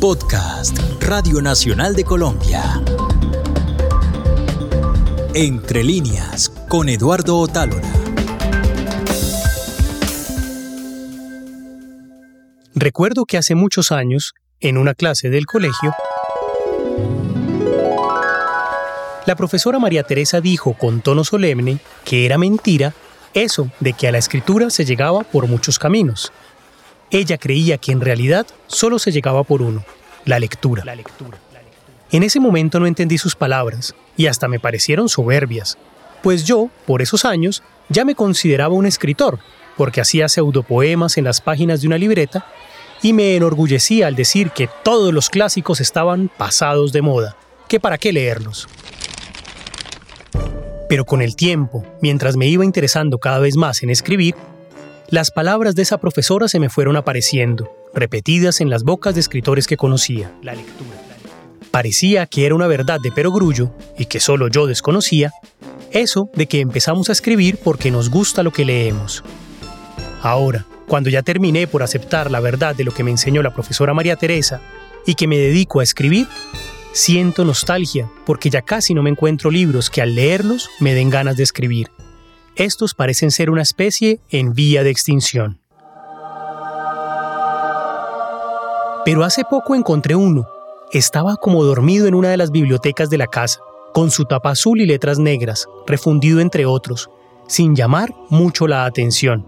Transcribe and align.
Podcast 0.00 0.78
Radio 1.00 1.40
Nacional 1.40 1.94
de 1.94 2.04
Colombia. 2.04 2.82
Entre 5.32 5.82
líneas 5.82 6.50
con 6.68 6.90
Eduardo 6.90 7.38
Otálora. 7.38 7.88
Recuerdo 12.74 13.24
que 13.24 13.38
hace 13.38 13.54
muchos 13.54 13.90
años, 13.90 14.34
en 14.60 14.76
una 14.76 14.94
clase 14.94 15.30
del 15.30 15.46
colegio, 15.46 15.94
la 19.24 19.34
profesora 19.34 19.78
María 19.78 20.02
Teresa 20.02 20.42
dijo 20.42 20.74
con 20.74 21.00
tono 21.00 21.24
solemne 21.24 21.78
que 22.04 22.26
era 22.26 22.36
mentira 22.36 22.92
eso 23.32 23.70
de 23.80 23.94
que 23.94 24.08
a 24.08 24.12
la 24.12 24.18
escritura 24.18 24.68
se 24.70 24.84
llegaba 24.84 25.22
por 25.22 25.46
muchos 25.46 25.78
caminos. 25.78 26.32
Ella 27.10 27.38
creía 27.38 27.78
que 27.78 27.92
en 27.92 28.00
realidad 28.00 28.46
solo 28.66 28.98
se 28.98 29.12
llegaba 29.12 29.44
por 29.44 29.62
uno, 29.62 29.84
la 30.24 30.38
lectura. 30.38 30.84
La 30.84 30.96
lectura. 30.96 31.38
En 32.10 32.22
ese 32.22 32.40
momento 32.40 32.78
no 32.80 32.86
entendí 32.86 33.18
sus 33.18 33.34
palabras 33.34 33.94
y 34.16 34.26
hasta 34.26 34.48
me 34.48 34.60
parecieron 34.60 35.08
soberbias, 35.08 35.76
pues 36.22 36.44
yo, 36.44 36.70
por 36.86 37.02
esos 37.02 37.24
años, 37.24 37.62
ya 37.88 38.04
me 38.04 38.14
consideraba 38.14 38.74
un 38.74 38.86
escritor, 38.86 39.38
porque 39.76 40.00
hacía 40.00 40.28
pseudopoemas 40.28 41.18
en 41.18 41.24
las 41.24 41.40
páginas 41.40 41.80
de 41.80 41.86
una 41.86 41.98
libreta 41.98 42.46
y 43.02 43.12
me 43.12 43.36
enorgullecía 43.36 44.06
al 44.06 44.16
decir 44.16 44.50
que 44.50 44.68
todos 44.82 45.12
los 45.12 45.30
clásicos 45.30 45.80
estaban 45.80 46.30
pasados 46.36 46.92
de 46.92 47.02
moda, 47.02 47.36
que 47.68 47.78
para 47.78 47.98
qué 47.98 48.12
leerlos. 48.12 48.68
Pero 50.88 51.04
con 51.04 51.20
el 51.20 51.36
tiempo, 51.36 51.84
mientras 52.00 52.36
me 52.36 52.46
iba 52.46 52.64
interesando 52.64 53.18
cada 53.18 53.38
vez 53.38 53.56
más 53.56 53.82
en 53.82 53.90
escribir, 53.90 54.34
las 55.08 55.30
palabras 55.30 55.74
de 55.74 55.82
esa 55.82 55.98
profesora 55.98 56.48
se 56.48 56.58
me 56.58 56.68
fueron 56.68 56.96
apareciendo, 56.96 57.70
repetidas 57.94 58.60
en 58.60 58.70
las 58.70 58.82
bocas 58.82 59.14
de 59.14 59.20
escritores 59.20 59.66
que 59.66 59.76
conocía. 59.76 60.32
La 60.42 60.54
lectura. 60.54 60.96
Parecía 61.70 62.26
que 62.26 62.46
era 62.46 62.54
una 62.54 62.66
verdad 62.66 62.98
de 63.00 63.12
perogrullo, 63.12 63.72
y 63.98 64.06
que 64.06 64.18
solo 64.18 64.48
yo 64.48 64.66
desconocía, 64.66 65.32
eso 65.92 66.30
de 66.34 66.46
que 66.46 66.60
empezamos 66.60 67.08
a 67.08 67.12
escribir 67.12 67.58
porque 67.62 67.90
nos 67.90 68.10
gusta 68.10 68.42
lo 68.42 68.52
que 68.52 68.64
leemos. 68.64 69.22
Ahora, 70.22 70.66
cuando 70.88 71.10
ya 71.10 71.22
terminé 71.22 71.66
por 71.66 71.82
aceptar 71.82 72.30
la 72.30 72.40
verdad 72.40 72.74
de 72.74 72.84
lo 72.84 72.92
que 72.92 73.04
me 73.04 73.10
enseñó 73.10 73.42
la 73.42 73.54
profesora 73.54 73.94
María 73.94 74.16
Teresa 74.16 74.60
y 75.06 75.14
que 75.14 75.28
me 75.28 75.38
dedico 75.38 75.80
a 75.80 75.82
escribir, 75.82 76.26
siento 76.92 77.44
nostalgia 77.44 78.10
porque 78.24 78.50
ya 78.50 78.62
casi 78.62 78.94
no 78.94 79.02
me 79.02 79.10
encuentro 79.10 79.50
libros 79.50 79.90
que 79.90 80.02
al 80.02 80.14
leerlos 80.14 80.68
me 80.80 80.94
den 80.94 81.10
ganas 81.10 81.36
de 81.36 81.42
escribir. 81.42 81.88
Estos 82.56 82.94
parecen 82.94 83.30
ser 83.30 83.50
una 83.50 83.60
especie 83.60 84.18
en 84.30 84.54
vía 84.54 84.82
de 84.82 84.88
extinción. 84.88 85.60
Pero 89.04 89.24
hace 89.24 89.44
poco 89.44 89.74
encontré 89.74 90.14
uno. 90.14 90.46
Estaba 90.90 91.36
como 91.36 91.62
dormido 91.64 92.06
en 92.06 92.14
una 92.14 92.30
de 92.30 92.38
las 92.38 92.50
bibliotecas 92.50 93.10
de 93.10 93.18
la 93.18 93.26
casa, 93.26 93.60
con 93.92 94.10
su 94.10 94.24
tapa 94.24 94.52
azul 94.52 94.80
y 94.80 94.86
letras 94.86 95.18
negras, 95.18 95.66
refundido 95.86 96.40
entre 96.40 96.64
otros, 96.64 97.10
sin 97.46 97.76
llamar 97.76 98.14
mucho 98.30 98.66
la 98.66 98.86
atención. 98.86 99.44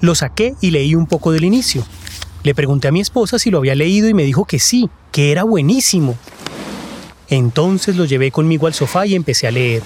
Lo 0.00 0.16
saqué 0.16 0.56
y 0.60 0.72
leí 0.72 0.96
un 0.96 1.06
poco 1.06 1.30
del 1.30 1.44
inicio. 1.44 1.84
Le 2.42 2.56
pregunté 2.56 2.88
a 2.88 2.92
mi 2.92 3.00
esposa 3.00 3.38
si 3.38 3.52
lo 3.52 3.58
había 3.58 3.76
leído 3.76 4.08
y 4.08 4.14
me 4.14 4.24
dijo 4.24 4.46
que 4.46 4.58
sí, 4.58 4.90
que 5.12 5.30
era 5.30 5.44
buenísimo. 5.44 6.16
Entonces 7.28 7.94
lo 7.94 8.04
llevé 8.04 8.32
conmigo 8.32 8.66
al 8.66 8.74
sofá 8.74 9.06
y 9.06 9.14
empecé 9.14 9.46
a 9.46 9.52
leer. 9.52 9.82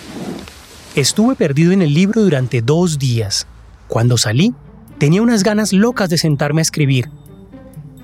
Estuve 0.95 1.37
perdido 1.37 1.73
en 1.73 1.81
el 1.81 1.95
libro 1.95 2.21
durante 2.21 2.61
dos 2.61 2.99
días. 2.99 3.47
Cuando 3.89 4.19
salí, 4.19 4.55
tenía 4.99 5.23
unas 5.23 5.43
ganas 5.43 5.73
locas 5.73 6.11
de 6.11 6.19
sentarme 6.19 6.61
a 6.61 6.69
escribir. 6.69 7.09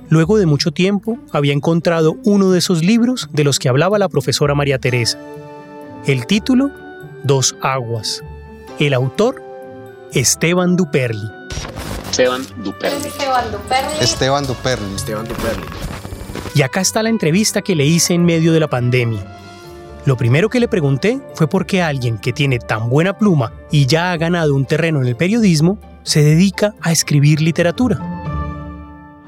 Luego 0.08 0.38
de 0.38 0.46
mucho 0.46 0.70
tiempo, 0.70 1.18
había 1.30 1.52
encontrado 1.52 2.16
uno 2.24 2.50
de 2.50 2.60
esos 2.60 2.82
libros 2.82 3.28
de 3.30 3.44
los 3.44 3.58
que 3.58 3.68
hablaba 3.68 3.98
la 3.98 4.08
profesora 4.08 4.54
María 4.54 4.78
Teresa. 4.78 5.18
El 6.06 6.26
título, 6.26 6.70
Dos 7.24 7.56
Aguas. 7.60 8.24
El 8.78 8.94
autor, 8.94 9.44
Esteban 10.14 10.76
Duperli. 10.76 11.28
Esteban 12.08 12.42
Duperli. 12.64 13.06
Esteban 13.06 13.52
Duperli. 13.52 13.98
Esteban 14.00 14.46
Duperli. 14.46 14.94
Esteban 14.94 15.28
Duperli. 15.28 15.66
Y 16.54 16.62
acá 16.62 16.80
está 16.80 17.02
la 17.02 17.10
entrevista 17.10 17.60
que 17.60 17.76
le 17.76 17.84
hice 17.84 18.14
en 18.14 18.24
medio 18.24 18.54
de 18.54 18.60
la 18.60 18.68
pandemia. 18.68 19.38
Lo 20.08 20.16
primero 20.16 20.48
que 20.48 20.58
le 20.58 20.68
pregunté 20.68 21.20
fue 21.34 21.48
por 21.48 21.66
qué 21.66 21.82
alguien 21.82 22.16
que 22.18 22.32
tiene 22.32 22.58
tan 22.58 22.88
buena 22.88 23.18
pluma 23.18 23.52
y 23.70 23.84
ya 23.84 24.10
ha 24.10 24.16
ganado 24.16 24.54
un 24.54 24.64
terreno 24.64 25.02
en 25.02 25.06
el 25.06 25.16
periodismo 25.16 25.78
se 26.02 26.22
dedica 26.22 26.72
a 26.80 26.92
escribir 26.92 27.42
literatura. 27.42 27.98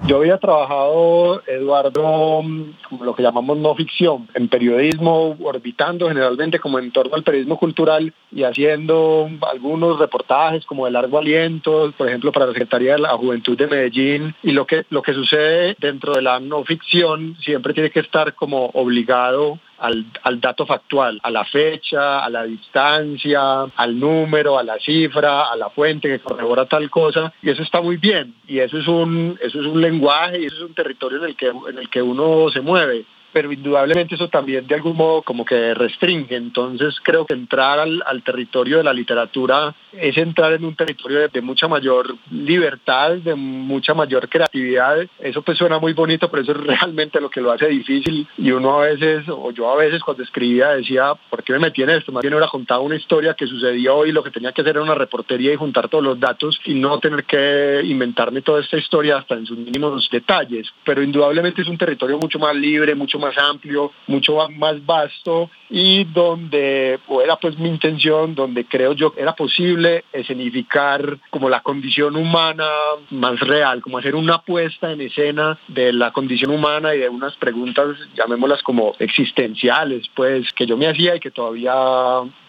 Yo 0.07 0.17
había 0.17 0.39
trabajado, 0.39 1.43
Eduardo, 1.47 2.43
como 2.89 3.05
lo 3.05 3.15
que 3.15 3.23
llamamos 3.23 3.59
no 3.59 3.75
ficción, 3.75 4.27
en 4.33 4.49
periodismo, 4.49 5.37
orbitando 5.43 6.09
generalmente 6.09 6.59
como 6.59 6.79
en 6.79 6.91
torno 6.93 7.15
al 7.15 7.25
periodismo 7.25 7.59
cultural 7.59 8.15
y 8.33 8.45
haciendo 8.45 9.29
algunos 9.53 9.99
reportajes 9.99 10.65
como 10.65 10.87
de 10.87 10.93
largo 10.93 11.19
aliento, 11.19 11.93
por 11.99 12.09
ejemplo, 12.09 12.33
para 12.33 12.47
la 12.47 12.53
Secretaría 12.53 12.93
de 12.93 13.01
la 13.01 13.19
Juventud 13.19 13.59
de 13.59 13.67
Medellín. 13.67 14.35
Y 14.43 14.53
lo 14.53 14.67
que, 14.67 14.87
lo 14.89 15.03
que 15.03 15.13
sucede 15.13 15.77
dentro 15.79 16.15
de 16.15 16.23
la 16.23 16.41
no 16.41 16.65
ficción 16.65 17.37
siempre 17.39 17.75
tiene 17.75 17.91
que 17.91 18.01
estar 18.01 18.35
como 18.35 18.71
obligado 18.73 19.59
al, 19.81 20.07
al, 20.23 20.41
dato 20.41 20.67
factual, 20.67 21.19
a 21.23 21.31
la 21.31 21.45
fecha, 21.45 22.25
a 22.25 22.31
la 22.31 22.45
distancia, 22.45 23.63
al 23.75 23.99
número, 23.99 24.59
a 24.59 24.63
la 24.63 24.79
cifra, 24.79 25.51
a 25.51 25.57
la 25.57 25.71
fuente 25.71 26.09
que 26.09 26.21
corrobora 26.21 26.67
tal 26.67 26.89
cosa, 26.91 27.33
y 27.43 27.51
eso 27.51 27.63
está 27.63 27.81
muy 27.81 27.97
bien, 27.97 28.35
y 28.47 28.59
eso 28.59 28.79
es 28.79 28.87
un, 28.87 29.39
eso 29.43 29.61
es 29.61 29.67
un 29.67 29.81
lenguaje 29.81 30.41
y 30.41 30.47
eso 30.47 30.57
es 30.57 30.63
un 30.63 30.75
territorio 30.75 31.19
en 31.19 31.25
el 31.25 31.37
que, 31.37 31.49
en 31.49 31.79
el 31.79 31.89
que 31.89 32.03
uno 32.03 32.51
se 32.51 32.61
mueve 32.61 33.05
pero 33.33 33.53
indudablemente 33.53 34.15
eso 34.15 34.29
también 34.29 34.67
de 34.67 34.75
algún 34.75 34.97
modo 34.97 35.23
como 35.23 35.45
que 35.45 35.75
restringe. 35.75 36.37
Entonces 36.37 36.97
creo 37.03 37.27
que 37.27 37.35
entrar 37.35 37.79
al, 37.79 38.23
territorio 38.23 38.79
de 38.79 38.85
la 38.85 38.93
literatura 38.93 39.75
es 39.93 40.17
entrar 40.17 40.53
en 40.53 40.65
un 40.65 40.77
territorio 40.77 41.29
de, 41.29 41.41
mucha 41.41 41.69
mayor 41.69 42.15
libertad, 42.31 43.13
de 43.13 43.35
mucha 43.35 43.95
mayor 43.95 44.29
creatividad. 44.29 44.99
Eso 45.19 45.43
pues 45.43 45.59
suena 45.59 45.79
muy 45.79 45.93
bonito, 45.93 46.31
pero 46.31 46.43
eso 46.43 46.53
es 46.53 46.59
realmente 46.59 47.21
lo 47.21 47.31
que 47.31 47.41
lo 47.41 47.53
hace 47.53 47.67
difícil. 47.69 48.27
Y 48.37 48.51
uno 48.51 48.81
a 48.81 48.87
veces, 48.87 49.25
o 49.29 49.51
yo 49.53 49.71
a 49.71 49.77
veces 49.77 50.03
cuando 50.03 50.23
escribía 50.23 50.71
decía, 50.71 51.15
¿por 51.29 51.43
qué 51.43 51.53
me 51.55 51.61
metí 51.61 51.83
en 51.83 51.91
esto? 51.91 52.13
Más 52.13 52.23
bien 52.23 52.35
hubiera 52.35 52.51
contado 52.51 52.83
una 52.83 52.97
historia 52.97 53.35
que 53.35 53.47
sucedió 53.47 54.05
y 54.07 54.13
lo 54.13 54.23
que 54.23 54.31
tenía 54.31 54.53
que 54.53 54.63
hacer 54.63 54.77
era 54.77 54.83
una 54.83 54.95
reportería 54.95 55.53
y 55.53 55.57
juntar 55.57 55.89
todos 55.89 56.05
los 56.05 56.19
datos 56.19 56.61
y 56.65 56.75
no 56.75 56.99
tener 56.99 57.25
que 57.25 57.81
inventarme 57.85 58.43
toda 58.43 58.61
esta 58.61 58.77
historia 58.77 59.19
hasta 59.19 59.35
en 59.35 59.47
sus 59.47 59.59
mínimos 59.59 60.09
detalles. 60.11 60.69
Pero 60.85 61.03
indudablemente 61.03 61.63
es 61.63 61.69
un 61.69 61.79
territorio 61.79 62.19
mucho 62.19 62.39
más 62.39 62.55
libre, 62.55 62.95
mucho 62.95 63.19
más 63.21 63.39
amplio, 63.39 63.93
mucho 64.09 64.37
más 64.57 64.85
vasto 64.85 65.51
y 65.69 66.05
donde 66.05 66.99
o 67.07 67.23
era 67.23 67.37
pues 67.37 67.57
mi 67.59 67.69
intención, 67.69 68.35
donde 68.35 68.65
creo 68.65 68.93
yo 68.93 69.15
era 69.17 69.35
posible 69.35 70.05
escenificar 70.13 71.19
como 71.31 71.49
la 71.49 71.61
condición 71.61 72.17
humana 72.17 72.69
más 73.11 73.39
real, 73.41 73.81
como 73.81 73.99
hacer 73.99 74.17
una 74.17 74.39
puesta 74.39 74.91
en 74.91 75.01
escena 75.03 75.59
de 75.69 75.93
la 75.93 76.11
condición 76.13 76.51
humana 76.51 76.95
y 76.95 76.99
de 76.99 77.09
unas 77.09 77.37
preguntas, 77.37 77.97
llamémoslas 78.17 78.63
como 78.63 78.95
existenciales, 78.99 80.09
pues 80.15 80.53
que 80.55 80.67
yo 80.67 80.77
me 80.77 80.89
hacía 80.89 81.17
y 81.17 81.21
que 81.21 81.31
todavía 81.31 81.75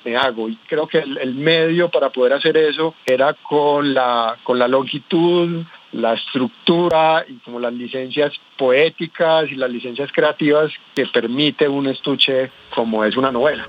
me 0.03 0.17
hago. 0.17 0.49
Y 0.49 0.55
creo 0.67 0.87
que 0.87 0.99
el, 0.99 1.17
el 1.17 1.35
medio 1.35 1.89
para 1.89 2.09
poder 2.09 2.33
hacer 2.33 2.57
eso 2.57 2.95
era 3.05 3.33
con 3.33 3.93
la, 3.93 4.37
con 4.43 4.57
la 4.57 4.67
longitud 4.67 5.63
la 5.91 6.13
estructura 6.13 7.25
y 7.27 7.35
como 7.39 7.59
las 7.59 7.73
licencias 7.73 8.31
poéticas 8.57 9.49
y 9.51 9.55
las 9.55 9.69
licencias 9.69 10.09
creativas 10.13 10.71
que 10.95 11.05
permite 11.07 11.67
un 11.67 11.87
estuche 11.87 12.51
como 12.73 13.03
es 13.03 13.17
una 13.17 13.31
novela. 13.31 13.67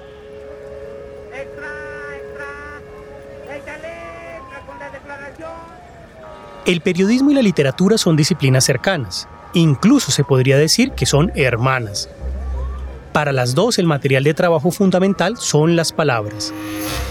El 6.64 6.80
periodismo 6.80 7.32
y 7.32 7.34
la 7.34 7.42
literatura 7.42 7.98
son 7.98 8.16
disciplinas 8.16 8.64
cercanas, 8.64 9.28
incluso 9.52 10.12
se 10.12 10.22
podría 10.22 10.56
decir 10.56 10.92
que 10.92 11.06
son 11.06 11.32
hermanas. 11.34 12.08
Para 13.12 13.32
las 13.32 13.54
dos 13.54 13.78
el 13.78 13.86
material 13.86 14.22
de 14.22 14.32
trabajo 14.32 14.70
fundamental 14.70 15.36
son 15.36 15.74
las 15.74 15.92
palabras. 15.92 16.54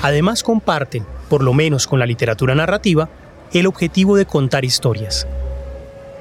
Además 0.02 0.42
comparten, 0.42 1.06
por 1.30 1.44
lo 1.44 1.54
menos 1.54 1.86
con 1.86 2.00
la 2.00 2.06
literatura 2.06 2.56
narrativa, 2.56 3.10
el 3.54 3.68
objetivo 3.68 4.16
de 4.16 4.26
contar 4.26 4.66
historias. 4.66 5.28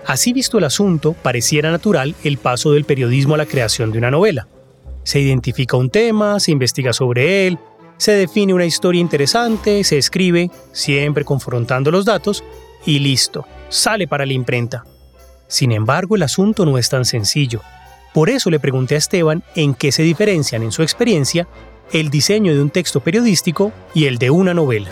Así 0.07 0.33
visto 0.33 0.59
el 0.59 0.65
asunto, 0.65 1.13
pareciera 1.13 1.71
natural 1.71 2.15
el 2.25 2.39
paso 2.39 2.73
del 2.73 2.85
periodismo 2.85 3.35
a 3.35 3.39
la 3.39 3.47
creación 3.47 3.93
de 3.93 3.99
una 3.99 4.11
novela. 4.11 4.49
Se 5.05 5.21
identifica 5.21 5.77
un 5.77 5.91
tema, 5.91 6.41
se 6.41 6.51
investiga 6.51 6.93
sobre 6.93 7.47
él, 7.47 7.59
se 7.97 8.13
define 8.13 8.55
una 8.55 8.65
historia 8.65 9.01
interesante, 9.01 9.85
se 9.85 9.99
escribe, 9.99 10.51
siempre 10.73 11.25
confrontando 11.25 11.91
los 11.91 12.05
datos, 12.05 12.43
y 12.87 12.99
listo, 12.99 13.47
sale 13.69 14.09
para 14.09 14.27
la 14.27 14.33
imprenta. 14.33 14.85
Sin 15.47 15.71
embargo, 15.73 16.17
el 16.17 16.23
asunto 16.23 16.65
no 16.65 16.79
es 16.79 16.89
tan 16.89 17.05
sencillo. 17.05 17.61
Por 18.15 18.31
eso 18.31 18.51
le 18.51 18.59
pregunté 18.59 18.95
a 18.95 18.99
Esteban 18.99 19.45
en 19.55 19.75
qué 19.75 19.93
se 19.93 20.03
diferencian 20.03 20.63
en 20.63 20.73
su 20.73 20.83
experiencia 20.83 21.47
el 21.93 22.09
diseño 22.11 22.55
de 22.55 22.63
un 22.63 22.71
texto 22.71 23.01
periodístico 23.01 23.73
y 23.95 24.07
el 24.07 24.19
de 24.19 24.31
una 24.31 24.55
novela 24.55 24.91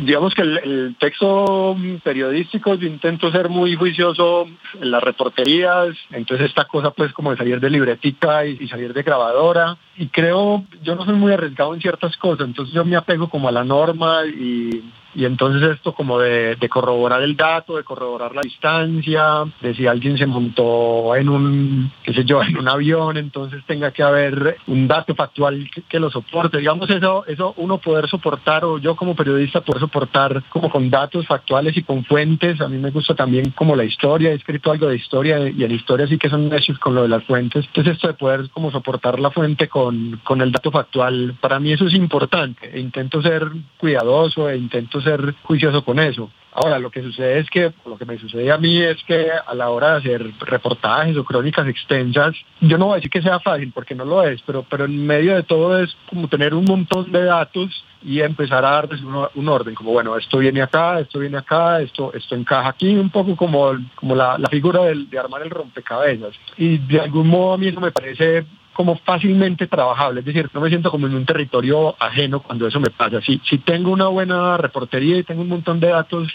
digamos 0.00 0.34
que 0.34 0.42
el, 0.42 0.96
texto 0.98 1.76
periodístico 2.02 2.74
yo 2.74 2.86
intento 2.86 3.30
ser 3.30 3.48
muy 3.48 3.74
juicioso 3.76 4.46
en 4.80 4.90
las 4.90 5.02
reporterías, 5.02 5.88
entonces 6.10 6.48
esta 6.48 6.64
cosa 6.64 6.90
pues 6.90 7.12
como 7.12 7.30
de 7.30 7.36
salir 7.36 7.60
de 7.60 7.70
libretica 7.70 8.44
y, 8.46 8.68
salir 8.68 8.92
de 8.92 9.02
grabadora 9.02 9.76
y 9.96 10.08
creo, 10.08 10.64
yo 10.82 10.94
no 10.94 11.04
soy 11.04 11.14
muy 11.14 11.32
arriesgado 11.32 11.74
en 11.74 11.80
ciertas 11.80 12.16
cosas, 12.16 12.46
entonces 12.46 12.74
yo 12.74 12.84
me 12.84 12.96
apego 12.96 13.28
como 13.28 13.48
a 13.48 13.52
la 13.52 13.64
norma 13.64 14.24
y, 14.26 14.82
y 15.14 15.24
entonces 15.24 15.70
esto 15.70 15.92
como 15.92 16.18
de, 16.18 16.56
corroborar 16.68 17.22
el 17.22 17.36
dato, 17.36 17.76
de 17.76 17.84
corroborar 17.84 18.34
la 18.34 18.42
distancia, 18.42 19.44
de 19.60 19.74
si 19.74 19.86
alguien 19.86 20.16
se 20.16 20.26
montó 20.26 21.16
en 21.16 21.28
un, 21.28 21.92
qué 22.04 22.14
sé 22.14 22.24
yo, 22.24 22.42
en 22.42 22.58
un 22.58 22.68
avión, 22.68 23.16
entonces 23.16 23.62
tenga 23.66 23.90
que 23.90 24.02
haber 24.02 24.58
un 24.68 24.86
dato 24.86 25.14
factual 25.14 25.68
que, 25.88 26.00
lo 26.00 26.10
soporte. 26.10 26.58
Digamos 26.58 26.88
eso, 26.88 27.24
eso 27.26 27.52
uno 27.58 27.78
poder 27.78 28.08
soportar 28.08 28.64
o 28.64 28.78
yo 28.78 28.96
como 28.96 29.14
periodista 29.14 29.60
poder 29.60 29.80
soportar 29.80 30.42
como 30.48 30.70
con 30.70 30.88
datos 30.88 31.26
factuales 31.26 31.76
y 31.76 31.82
con 31.82 32.04
fuentes. 32.04 32.60
A 32.60 32.68
mí 32.68 32.78
me 32.78 32.90
gusta 32.90 33.14
también 33.14 33.50
como 33.50 33.76
la 33.76 33.84
historia, 33.84 34.30
he 34.30 34.34
escrito 34.34 34.70
algo 34.70 34.86
de 34.86 34.96
historia 34.96 35.48
y 35.50 35.62
en 35.62 35.72
historia 35.72 36.06
sí 36.06 36.16
que 36.16 36.30
son 36.30 36.52
hechos 36.54 36.78
con 36.78 36.94
lo 36.94 37.02
de 37.02 37.08
las 37.08 37.24
fuentes. 37.24 37.66
Entonces 37.66 37.94
esto 37.94 38.06
de 38.06 38.14
poder 38.14 38.48
como 38.50 38.70
soportar 38.70 39.18
la 39.18 39.30
fuente 39.30 39.68
con, 39.68 40.20
con 40.24 40.40
el 40.40 40.52
dato 40.52 40.70
factual, 40.70 41.34
para 41.40 41.60
mí 41.60 41.72
eso 41.72 41.86
es 41.86 41.94
importante. 41.94 42.70
E 42.72 42.80
intento 42.80 43.20
ser 43.20 43.46
cuidadoso 43.76 44.48
e 44.48 44.56
intento 44.56 44.99
ser 45.02 45.34
juicioso 45.42 45.84
con 45.84 45.98
eso. 45.98 46.30
Ahora, 46.52 46.78
lo 46.80 46.90
que 46.90 47.02
sucede 47.02 47.38
es 47.38 47.48
que, 47.48 47.72
lo 47.86 47.96
que 47.96 48.04
me 48.04 48.18
sucede 48.18 48.50
a 48.50 48.58
mí 48.58 48.82
es 48.82 49.02
que 49.04 49.30
a 49.30 49.54
la 49.54 49.70
hora 49.70 49.92
de 49.92 49.96
hacer 49.98 50.32
reportajes 50.40 51.16
o 51.16 51.24
crónicas 51.24 51.68
extensas, 51.68 52.34
yo 52.60 52.76
no 52.76 52.86
voy 52.86 52.94
a 52.94 52.96
decir 52.96 53.10
que 53.10 53.22
sea 53.22 53.38
fácil, 53.38 53.70
porque 53.72 53.94
no 53.94 54.04
lo 54.04 54.24
es, 54.24 54.42
pero, 54.42 54.64
pero 54.68 54.86
en 54.86 55.06
medio 55.06 55.36
de 55.36 55.44
todo 55.44 55.78
es 55.78 55.96
como 56.08 56.26
tener 56.26 56.54
un 56.54 56.64
montón 56.64 57.12
de 57.12 57.24
datos 57.24 57.84
y 58.02 58.20
empezar 58.20 58.64
a 58.64 58.70
darles 58.70 59.00
un, 59.02 59.48
orden, 59.48 59.74
como 59.74 59.92
bueno, 59.92 60.16
esto 60.16 60.38
viene 60.38 60.62
acá, 60.62 60.98
esto 61.00 61.20
viene 61.20 61.36
acá, 61.36 61.80
esto, 61.82 62.12
esto 62.14 62.34
encaja 62.34 62.70
aquí, 62.70 62.96
un 62.96 63.10
poco 63.10 63.36
como, 63.36 63.72
como 63.94 64.16
la, 64.16 64.38
figura 64.50 64.82
de 64.82 65.18
armar 65.18 65.42
el 65.42 65.50
rompecabezas. 65.50 66.34
Y 66.56 66.78
de 66.78 67.00
algún 67.00 67.28
modo 67.28 67.52
a 67.52 67.58
mí 67.58 67.68
eso 67.68 67.80
me 67.80 67.92
parece 67.92 68.44
como 68.72 68.96
fácilmente 68.96 69.66
trabajable, 69.66 70.20
es 70.20 70.26
decir, 70.26 70.48
no 70.54 70.60
me 70.60 70.68
siento 70.68 70.90
como 70.90 71.06
en 71.06 71.14
un 71.14 71.26
territorio 71.26 71.96
ajeno 71.98 72.40
cuando 72.40 72.66
eso 72.66 72.80
me 72.80 72.90
pasa. 72.90 73.20
Si, 73.20 73.40
si 73.44 73.58
tengo 73.58 73.90
una 73.90 74.06
buena 74.08 74.56
reportería 74.56 75.16
y 75.18 75.24
tengo 75.24 75.42
un 75.42 75.48
montón 75.48 75.80
de 75.80 75.88
datos 75.88 76.28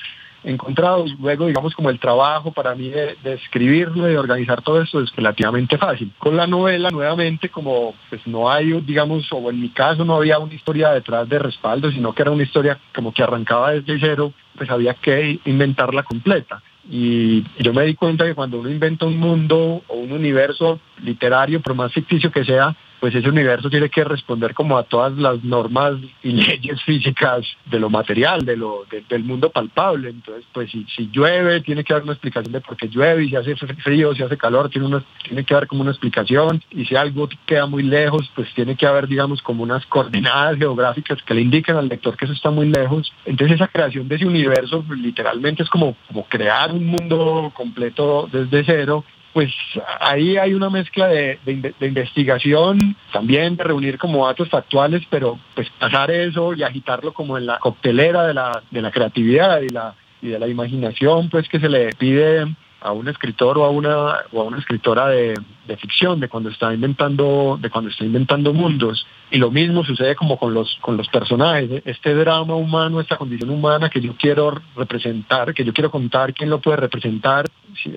encontrados, 0.46 1.12
luego 1.20 1.48
digamos 1.48 1.74
como 1.76 1.90
el 1.90 2.00
trabajo 2.00 2.52
para 2.52 2.76
mí 2.76 2.90
de, 2.90 3.18
escribirlo, 3.24 4.06
de 4.06 4.18
organizar 4.18 4.62
todo 4.62 4.82
esto 4.82 5.02
es 5.02 5.14
relativamente 5.16 5.78
fácil. 5.78 6.12
Con 6.18 6.38
la 6.38 6.48
novela 6.48 6.90
nuevamente 6.92 7.50
como 7.50 7.96
pues 8.10 8.26
no 8.28 8.50
hay, 8.50 8.72
digamos, 8.82 9.28
o 9.32 9.50
en 9.50 9.60
mi 9.60 9.70
caso 9.70 10.06
no 10.06 10.16
había 10.16 10.40
una 10.40 10.54
historia 10.54 10.92
detrás 10.92 11.28
de 11.28 11.40
respaldo, 11.40 11.92
sino 11.92 12.14
que 12.14 12.22
era 12.22 12.32
una 12.32 12.44
historia 12.44 12.80
como 12.94 13.14
que 13.14 13.24
arrancaba 13.24 13.72
desde 13.72 14.00
cero, 14.00 14.34
pues 14.58 14.70
había 14.70 14.94
que 14.94 15.40
inventarla 15.46 16.04
completa. 16.04 16.62
Y 16.90 17.44
yo 17.60 17.74
me 17.74 17.84
di 17.86 17.96
cuenta 17.96 18.26
que 18.26 18.36
cuando 18.36 18.60
uno 18.60 18.70
inventa 18.70 19.06
un 19.06 19.18
mundo 19.18 19.84
o 19.88 19.96
un 19.96 20.12
universo 20.12 20.80
literario, 21.02 21.62
por 21.62 21.74
más 21.74 21.92
ficticio 21.92 22.32
que 22.32 22.46
sea, 22.46 22.76
pues 23.06 23.14
ese 23.14 23.30
universo 23.30 23.70
tiene 23.70 23.88
que 23.88 24.04
responder 24.04 24.56
como 24.56 24.80
a 24.80 24.84
todas 24.84 25.16
las 25.16 25.44
normas 25.44 25.94
y 26.24 26.32
leyes 26.48 26.82
físicas 26.82 27.46
de 27.68 27.80
lo 27.80 27.88
material, 27.88 28.44
de 28.44 28.58
lo 28.58 28.84
del 29.08 29.24
mundo 29.24 29.52
palpable. 29.52 30.10
Entonces, 30.10 30.44
pues 30.52 30.72
si, 30.72 31.12
llueve, 31.12 31.62
tiene 31.62 31.84
que 31.84 31.94
haber 31.94 32.06
una 32.06 32.14
explicación 32.14 32.52
de 32.52 32.62
por 32.62 32.76
qué 32.76 32.88
llueve, 32.88 33.26
y 33.26 33.30
si 33.30 33.36
hace 33.36 33.56
frío, 33.56 34.16
si 34.16 34.24
hace 34.24 34.38
calor, 34.38 34.72
tiene, 34.72 34.90
tiene 35.24 35.44
que 35.44 35.54
haber 35.54 35.68
como 35.68 35.84
una 35.84 35.92
explicación, 35.92 36.64
y 36.72 36.84
si 36.86 36.96
algo 36.96 37.30
queda 37.46 37.68
muy 37.68 37.84
lejos, 37.84 38.28
pues 38.34 38.52
tiene 38.56 38.76
que 38.76 38.88
haber, 38.88 39.08
digamos, 39.08 39.40
como 39.44 39.62
unas 39.62 39.86
coordenadas 39.86 40.58
geográficas 40.58 41.22
que 41.22 41.36
le 41.36 41.42
indiquen 41.42 41.76
al 41.76 41.88
lector 41.88 42.18
que 42.18 42.26
eso 42.26 42.34
está 42.34 42.50
muy 42.50 42.70
lejos. 42.70 43.14
Entonces 43.26 43.58
esa 43.58 43.68
creación 43.68 44.08
de 44.08 44.16
ese 44.16 44.26
universo 44.26 44.84
literalmente 44.98 45.62
es 45.62 45.70
como, 45.70 45.96
como 46.08 46.26
crear 46.26 46.72
un 46.72 46.88
mundo 46.88 47.52
completo 47.56 48.28
desde 48.32 48.64
cero 48.64 49.06
pues 49.36 49.54
ahí 50.00 50.38
hay 50.38 50.54
una 50.54 50.70
mezcla 50.70 51.08
de, 51.08 51.38
investigación, 51.82 52.96
también 53.12 53.58
de 53.58 53.66
reunir 53.66 53.98
como 53.98 54.26
datos 54.26 54.48
factuales, 54.48 55.04
pero 55.10 55.38
pues 55.54 55.70
pasar 55.78 56.10
eso 56.10 56.54
y 56.54 56.64
agitarlo 56.64 57.14
como 57.14 57.38
en 57.38 57.46
la 57.46 57.60
coctelera 57.60 58.26
de 58.28 58.34
la, 58.34 58.64
de 58.72 58.82
la 58.82 58.92
creatividad 58.92 59.60
y, 59.60 59.68
la, 59.68 59.94
y 60.22 60.30
de 60.30 60.40
la 60.40 60.48
imaginación, 60.48 61.30
pues 61.30 61.50
que 61.50 61.60
se 61.60 61.68
le 61.68 61.90
pide 61.96 62.46
a 62.80 62.94
un 62.94 63.10
escritor 63.10 63.58
o 63.58 63.66
a 63.66 63.70
una, 63.72 64.20
o 64.32 64.42
a 64.42 64.44
una 64.46 64.60
escritora 64.60 65.08
de, 65.08 65.34
de 65.68 65.78
ficción, 65.78 66.20
de 66.20 66.30
cuando 66.30 66.50
está 66.50 66.74
inventando, 66.74 67.58
de 67.60 67.70
cuando 67.70 67.90
está 67.90 68.06
inventando 68.06 68.54
mundos. 68.54 69.06
Y 69.32 69.38
lo 69.38 69.52
mismo 69.52 69.84
sucede 69.84 70.16
como 70.16 70.38
con 70.38 70.54
los, 70.54 70.78
con 70.82 70.96
los 70.96 71.08
personajes. 71.10 71.82
Este 71.86 72.14
drama 72.14 72.56
humano, 72.56 73.02
esta 73.02 73.18
condición 73.18 73.50
humana 73.50 73.90
que 73.90 74.02
yo 74.02 74.16
quiero 74.16 74.62
representar, 74.76 75.54
que 75.54 75.66
yo 75.66 75.74
quiero 75.74 75.90
contar, 75.90 76.34
quién 76.34 76.50
lo 76.50 76.62
puede 76.62 76.78
representar. 76.78 77.46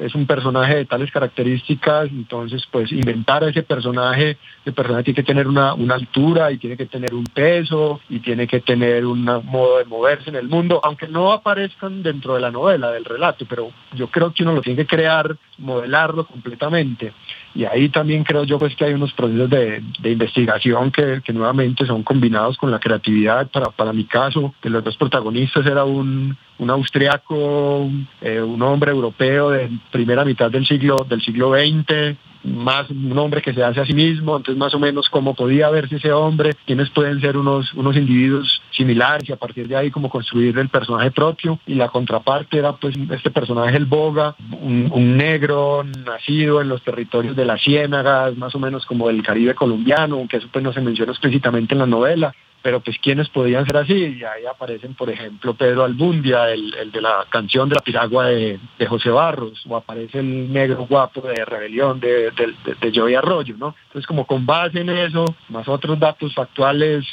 Es 0.00 0.14
un 0.14 0.26
personaje 0.26 0.76
de 0.76 0.84
tales 0.84 1.10
características, 1.10 2.08
entonces 2.10 2.66
pues 2.70 2.90
inventar 2.92 3.44
a 3.44 3.48
ese 3.48 3.62
personaje, 3.62 4.36
el 4.64 4.72
personaje 4.72 5.04
tiene 5.04 5.16
que 5.16 5.22
tener 5.22 5.46
una, 5.46 5.74
una 5.74 5.94
altura 5.94 6.50
y 6.50 6.58
tiene 6.58 6.76
que 6.76 6.86
tener 6.86 7.14
un 7.14 7.24
peso 7.24 8.00
y 8.08 8.20
tiene 8.20 8.46
que 8.46 8.60
tener 8.60 9.06
un 9.06 9.24
modo 9.24 9.78
de 9.78 9.84
moverse 9.84 10.30
en 10.30 10.36
el 10.36 10.48
mundo, 10.48 10.80
aunque 10.82 11.08
no 11.08 11.32
aparezcan 11.32 12.02
dentro 12.02 12.34
de 12.34 12.40
la 12.40 12.50
novela, 12.50 12.90
del 12.90 13.04
relato, 13.04 13.46
pero 13.48 13.70
yo 13.94 14.08
creo 14.08 14.32
que 14.32 14.42
uno 14.42 14.54
lo 14.54 14.62
tiene 14.62 14.84
que 14.84 14.96
crear, 14.96 15.36
modelarlo 15.58 16.26
completamente 16.26 17.12
y 17.54 17.64
ahí 17.64 17.88
también 17.88 18.24
creo 18.24 18.44
yo 18.44 18.58
pues 18.58 18.76
que 18.76 18.84
hay 18.84 18.94
unos 18.94 19.12
procesos 19.12 19.50
de, 19.50 19.82
investigación 20.04 20.90
que, 20.90 21.20
nuevamente 21.32 21.86
son 21.86 22.02
combinados 22.02 22.56
con 22.56 22.70
la 22.70 22.78
creatividad. 22.78 23.48
Para, 23.48 23.70
para 23.70 23.92
mi 23.92 24.04
caso, 24.04 24.54
de 24.62 24.70
los 24.70 24.84
dos 24.84 24.96
protagonistas 24.96 25.66
era 25.66 25.84
un, 25.84 26.36
un 26.58 26.70
austriaco, 26.70 27.88
eh, 28.20 28.40
un 28.40 28.62
hombre 28.62 28.92
europeo 28.92 29.50
de 29.50 29.70
primera 29.90 30.24
mitad 30.24 30.50
del 30.50 30.66
siglo, 30.66 31.06
del 31.08 31.22
siglo 31.22 31.52
XX, 31.52 32.16
más 32.48 32.90
un 32.90 33.16
hombre 33.18 33.42
que 33.42 33.52
se 33.52 33.62
hace 33.62 33.80
a 33.80 33.86
sí 33.86 33.94
mismo, 33.94 34.36
entonces 34.36 34.58
más 34.58 34.74
o 34.74 34.78
menos 34.78 35.08
cómo 35.08 35.34
podía 35.34 35.70
verse 35.70 35.96
ese 35.96 36.12
hombre, 36.12 36.54
quiénes 36.66 36.90
pueden 36.90 37.20
ser 37.20 37.36
unos, 37.36 37.72
unos 37.74 37.96
individuos 37.96 38.62
similares 38.70 39.28
y 39.28 39.32
a 39.32 39.36
partir 39.36 39.68
de 39.68 39.76
ahí 39.76 39.90
como 39.90 40.10
construir 40.10 40.58
el 40.58 40.68
personaje 40.68 41.10
propio. 41.10 41.58
Y 41.66 41.74
la 41.74 41.88
contraparte 41.88 42.58
era 42.58 42.72
pues 42.72 42.94
este 43.10 43.30
personaje 43.30 43.76
el 43.76 43.86
Boga, 43.86 44.34
un, 44.60 44.90
un 44.92 45.16
negro 45.16 45.84
nacido 45.84 46.60
en 46.60 46.68
los 46.68 46.82
territorios 46.82 47.36
de 47.36 47.44
las 47.44 47.62
ciénagas, 47.62 48.36
más 48.36 48.54
o 48.54 48.58
menos 48.58 48.84
como 48.86 49.08
del 49.08 49.22
Caribe 49.22 49.54
colombiano, 49.54 50.16
aunque 50.16 50.38
eso 50.38 50.48
pues 50.52 50.64
no 50.64 50.72
se 50.72 50.80
menciona 50.80 51.12
explícitamente 51.12 51.74
en 51.74 51.80
la 51.80 51.86
novela, 51.86 52.34
pero 52.62 52.80
pues 52.80 52.96
quienes 52.98 53.28
podían 53.28 53.64
ser 53.66 53.76
así, 53.76 53.94
y 53.94 54.24
ahí 54.24 54.44
aparecen 54.46 54.94
por 54.94 55.10
ejemplo 55.10 55.54
Pedro 55.54 55.84
Albundia, 55.84 56.50
el, 56.50 56.90
de 56.92 57.00
la 57.00 57.26
canción 57.30 57.68
de 57.68 57.76
la 57.76 57.82
piragua 57.82 58.26
de, 58.26 58.58
José 58.88 59.10
Barros, 59.10 59.64
o 59.68 59.76
aparece 59.76 60.20
el 60.20 60.52
negro 60.52 60.86
guapo 60.88 61.20
de 61.20 61.44
Rebelión 61.44 62.00
de, 62.00 62.30
de, 62.30 62.92
Joey 62.94 63.14
Arroyo, 63.14 63.54
¿no? 63.58 63.74
Entonces 63.86 64.06
como 64.06 64.26
con 64.26 64.46
base 64.46 64.80
en 64.80 64.88
eso, 64.90 65.24
más 65.48 65.68
otros 65.68 65.98
datos 65.98 66.34
factuales, 66.34 67.04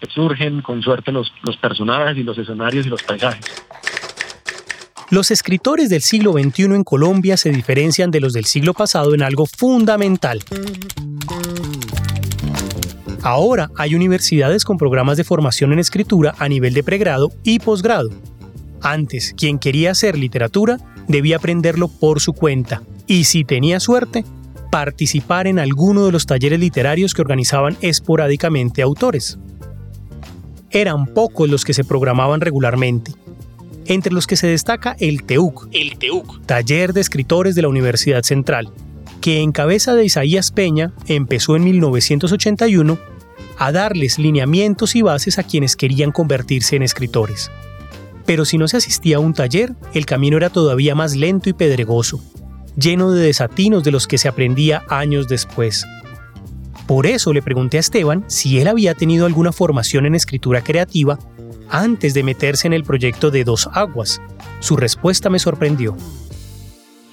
pues, 0.00 0.12
surgen 0.12 0.62
con 0.62 0.82
suerte 0.82 1.12
los, 1.12 1.32
los 1.42 1.56
personajes 1.56 2.16
y 2.16 2.22
los 2.22 2.38
escenarios 2.38 2.86
y 2.86 2.88
los 2.88 3.02
paisajes. 3.02 3.44
Los 5.10 5.30
escritores 5.30 5.88
del 5.88 6.02
siglo 6.02 6.32
XXI 6.32 6.64
en 6.64 6.84
Colombia 6.84 7.38
se 7.38 7.50
diferencian 7.50 8.10
de 8.10 8.20
los 8.20 8.34
del 8.34 8.44
siglo 8.44 8.74
pasado 8.74 9.14
en 9.14 9.22
algo 9.22 9.46
fundamental 9.46 10.40
Ahora 13.22 13.70
hay 13.76 13.94
universidades 13.94 14.64
con 14.64 14.78
programas 14.78 15.16
de 15.16 15.24
formación 15.24 15.72
en 15.72 15.78
escritura 15.78 16.34
a 16.38 16.48
nivel 16.48 16.74
de 16.74 16.84
pregrado 16.84 17.30
y 17.42 17.58
posgrado. 17.58 18.10
Antes, 18.80 19.34
quien 19.36 19.58
quería 19.58 19.90
hacer 19.90 20.16
literatura 20.16 20.78
debía 21.08 21.36
aprenderlo 21.36 21.88
por 21.88 22.20
su 22.20 22.32
cuenta 22.32 22.82
y 23.06 23.24
si 23.24 23.44
tenía 23.44 23.80
suerte, 23.80 24.24
participar 24.70 25.46
en 25.46 25.58
alguno 25.58 26.06
de 26.06 26.12
los 26.12 26.26
talleres 26.26 26.60
literarios 26.60 27.14
que 27.14 27.22
organizaban 27.22 27.76
esporádicamente 27.80 28.82
autores. 28.82 29.38
Eran 30.70 31.06
pocos 31.06 31.48
los 31.48 31.64
que 31.64 31.74
se 31.74 31.84
programaban 31.84 32.40
regularmente, 32.40 33.12
entre 33.86 34.12
los 34.12 34.26
que 34.26 34.36
se 34.36 34.46
destaca 34.46 34.94
el 35.00 35.24
TEUC, 35.24 35.68
el 35.72 35.98
TEUC, 35.98 36.44
Taller 36.44 36.92
de 36.92 37.00
Escritores 37.00 37.54
de 37.54 37.62
la 37.62 37.68
Universidad 37.68 38.22
Central, 38.22 38.70
que 39.20 39.40
en 39.40 39.52
cabeza 39.52 39.94
de 39.94 40.04
Isaías 40.04 40.50
Peña 40.52 40.92
empezó 41.06 41.56
en 41.56 41.64
1981 41.64 42.98
a 43.58 43.72
darles 43.72 44.18
lineamientos 44.18 44.94
y 44.94 45.02
bases 45.02 45.38
a 45.38 45.42
quienes 45.42 45.76
querían 45.76 46.12
convertirse 46.12 46.76
en 46.76 46.82
escritores. 46.82 47.50
Pero 48.24 48.44
si 48.44 48.58
no 48.58 48.68
se 48.68 48.76
asistía 48.76 49.16
a 49.16 49.20
un 49.20 49.34
taller, 49.34 49.74
el 49.94 50.06
camino 50.06 50.36
era 50.36 50.50
todavía 50.50 50.94
más 50.94 51.16
lento 51.16 51.48
y 51.48 51.54
pedregoso, 51.54 52.22
lleno 52.76 53.10
de 53.10 53.26
desatinos 53.26 53.84
de 53.84 53.90
los 53.90 54.06
que 54.06 54.18
se 54.18 54.28
aprendía 54.28 54.84
años 54.88 55.28
después. 55.28 55.84
Por 56.86 57.06
eso 57.06 57.32
le 57.32 57.42
pregunté 57.42 57.78
a 57.78 57.80
Esteban 57.80 58.24
si 58.28 58.60
él 58.60 58.68
había 58.68 58.94
tenido 58.94 59.26
alguna 59.26 59.52
formación 59.52 60.06
en 60.06 60.14
escritura 60.14 60.62
creativa 60.62 61.18
antes 61.68 62.14
de 62.14 62.22
meterse 62.22 62.66
en 62.66 62.72
el 62.72 62.84
proyecto 62.84 63.30
de 63.30 63.44
Dos 63.44 63.68
Aguas. 63.72 64.22
Su 64.60 64.76
respuesta 64.76 65.28
me 65.28 65.38
sorprendió. 65.38 65.96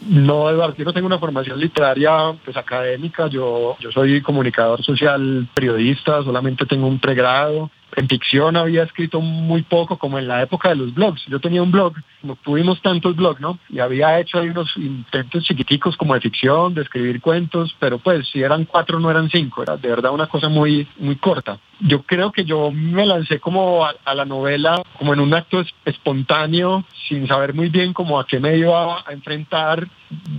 No, 0.07 0.49
Eduardo, 0.51 0.75
yo 0.75 0.85
no 0.85 0.93
tengo 0.93 1.07
una 1.07 1.17
formación 1.17 1.59
literaria 1.59 2.35
pues 2.43 2.55
académica, 2.55 3.27
yo, 3.27 3.75
yo 3.79 3.91
soy 3.91 4.21
comunicador 4.21 4.83
social 4.83 5.47
periodista, 5.53 6.23
solamente 6.23 6.65
tengo 6.67 6.85
un 6.85 6.99
pregrado, 6.99 7.71
en 7.95 8.07
ficción 8.07 8.57
había 8.57 8.83
escrito 8.83 9.21
muy 9.21 9.63
poco, 9.63 9.97
como 9.97 10.19
en 10.19 10.27
la 10.27 10.41
época 10.41 10.69
de 10.69 10.75
los 10.75 10.93
blogs. 10.93 11.25
Yo 11.27 11.39
tenía 11.39 11.63
un 11.63 11.71
blog, 11.71 11.93
no 12.23 12.35
tuvimos 12.35 12.81
tantos 12.81 13.15
blogs, 13.15 13.39
¿no? 13.39 13.59
Y 13.69 13.79
había 13.79 14.19
hecho 14.19 14.39
ahí 14.39 14.49
unos 14.49 14.75
intentos 14.77 15.43
chiquiticos 15.43 15.95
como 15.95 16.13
de 16.13 16.21
ficción, 16.21 16.73
de 16.73 16.81
escribir 16.81 17.21
cuentos, 17.21 17.75
pero 17.79 17.97
pues 17.99 18.27
si 18.29 18.41
eran 18.41 18.65
cuatro 18.65 18.99
no 18.99 19.09
eran 19.09 19.29
cinco, 19.29 19.63
era 19.63 19.77
de 19.77 19.89
verdad 19.89 20.11
una 20.11 20.27
cosa 20.27 20.49
muy, 20.49 20.87
muy 20.97 21.15
corta. 21.15 21.57
Yo 21.79 22.03
creo 22.03 22.31
que 22.31 22.45
yo 22.45 22.71
me 22.71 23.05
lancé 23.05 23.39
como 23.39 23.85
a, 23.85 24.15
la 24.15 24.25
novela 24.25 24.81
como 24.97 25.13
en 25.13 25.19
un 25.19 25.33
acto 25.33 25.61
espontáneo, 25.83 26.85
sin 27.07 27.27
saber 27.27 27.53
muy 27.53 27.69
bien 27.69 27.93
cómo 27.93 28.19
a 28.19 28.25
qué 28.25 28.39
me 28.39 28.57
iba 28.57 28.99
a 28.99 29.11
enfrentar. 29.11 29.87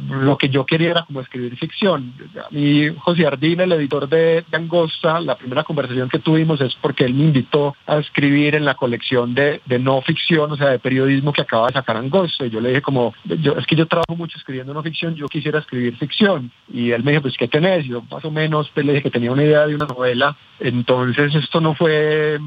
Lo 0.08 0.38
que 0.38 0.48
yo 0.48 0.64
quería 0.64 0.92
era 0.92 1.02
como 1.04 1.20
escribir 1.20 1.56
ficción. 1.58 2.14
A 2.42 2.48
mí, 2.50 2.88
José 3.00 3.26
Ardín, 3.26 3.60
el 3.60 3.72
editor 3.72 4.08
de, 4.08 4.44
de 4.48 4.56
Angosta, 4.56 5.20
la 5.20 5.36
primera 5.36 5.64
conversación 5.64 6.08
que 6.08 6.20
tuvimos 6.20 6.60
es 6.62 6.74
porque 6.80 7.04
él 7.04 7.12
me 7.12 7.24
invitó 7.24 7.45
a 7.86 7.98
escribir 7.98 8.54
en 8.54 8.64
la 8.64 8.74
colección 8.74 9.34
de, 9.34 9.60
no 9.80 10.00
ficción, 10.02 10.52
o 10.52 10.56
sea, 10.56 10.68
de 10.68 10.78
periodismo 10.78 11.32
que 11.32 11.42
acaba 11.42 11.68
de 11.68 11.74
sacar 11.74 11.96
Angosta. 11.96 12.46
Y 12.46 12.50
yo 12.50 12.60
le 12.60 12.70
dije 12.70 12.82
como, 12.82 13.14
yo, 13.24 13.52
es 13.52 13.66
que 13.66 13.76
yo 13.76 13.86
trabajo 13.86 14.16
mucho 14.16 14.38
escribiendo 14.38 14.74
no 14.74 14.82
ficción, 14.82 15.14
yo 15.14 15.28
quisiera 15.28 15.58
escribir 15.58 15.96
ficción. 15.96 16.50
Y 16.72 16.90
él 16.90 17.02
me 17.02 17.12
dijo, 17.12 17.22
pues, 17.22 17.36
¿qué 17.36 17.48
tenés? 17.48 17.86
Y 17.86 17.90
yo 17.90 18.02
más 18.10 18.24
o 18.24 18.30
menos 18.30 18.70
pues, 18.74 18.84
le 18.84 18.92
dije 18.92 19.04
que 19.04 19.10
tenía 19.10 19.32
una 19.32 19.44
idea 19.44 19.66
de 19.66 19.74
una 19.74 19.86
novela. 19.86 20.36
Entonces 20.60 21.34
esto 21.34 21.60
no 21.60 21.74
fue 21.74 22.38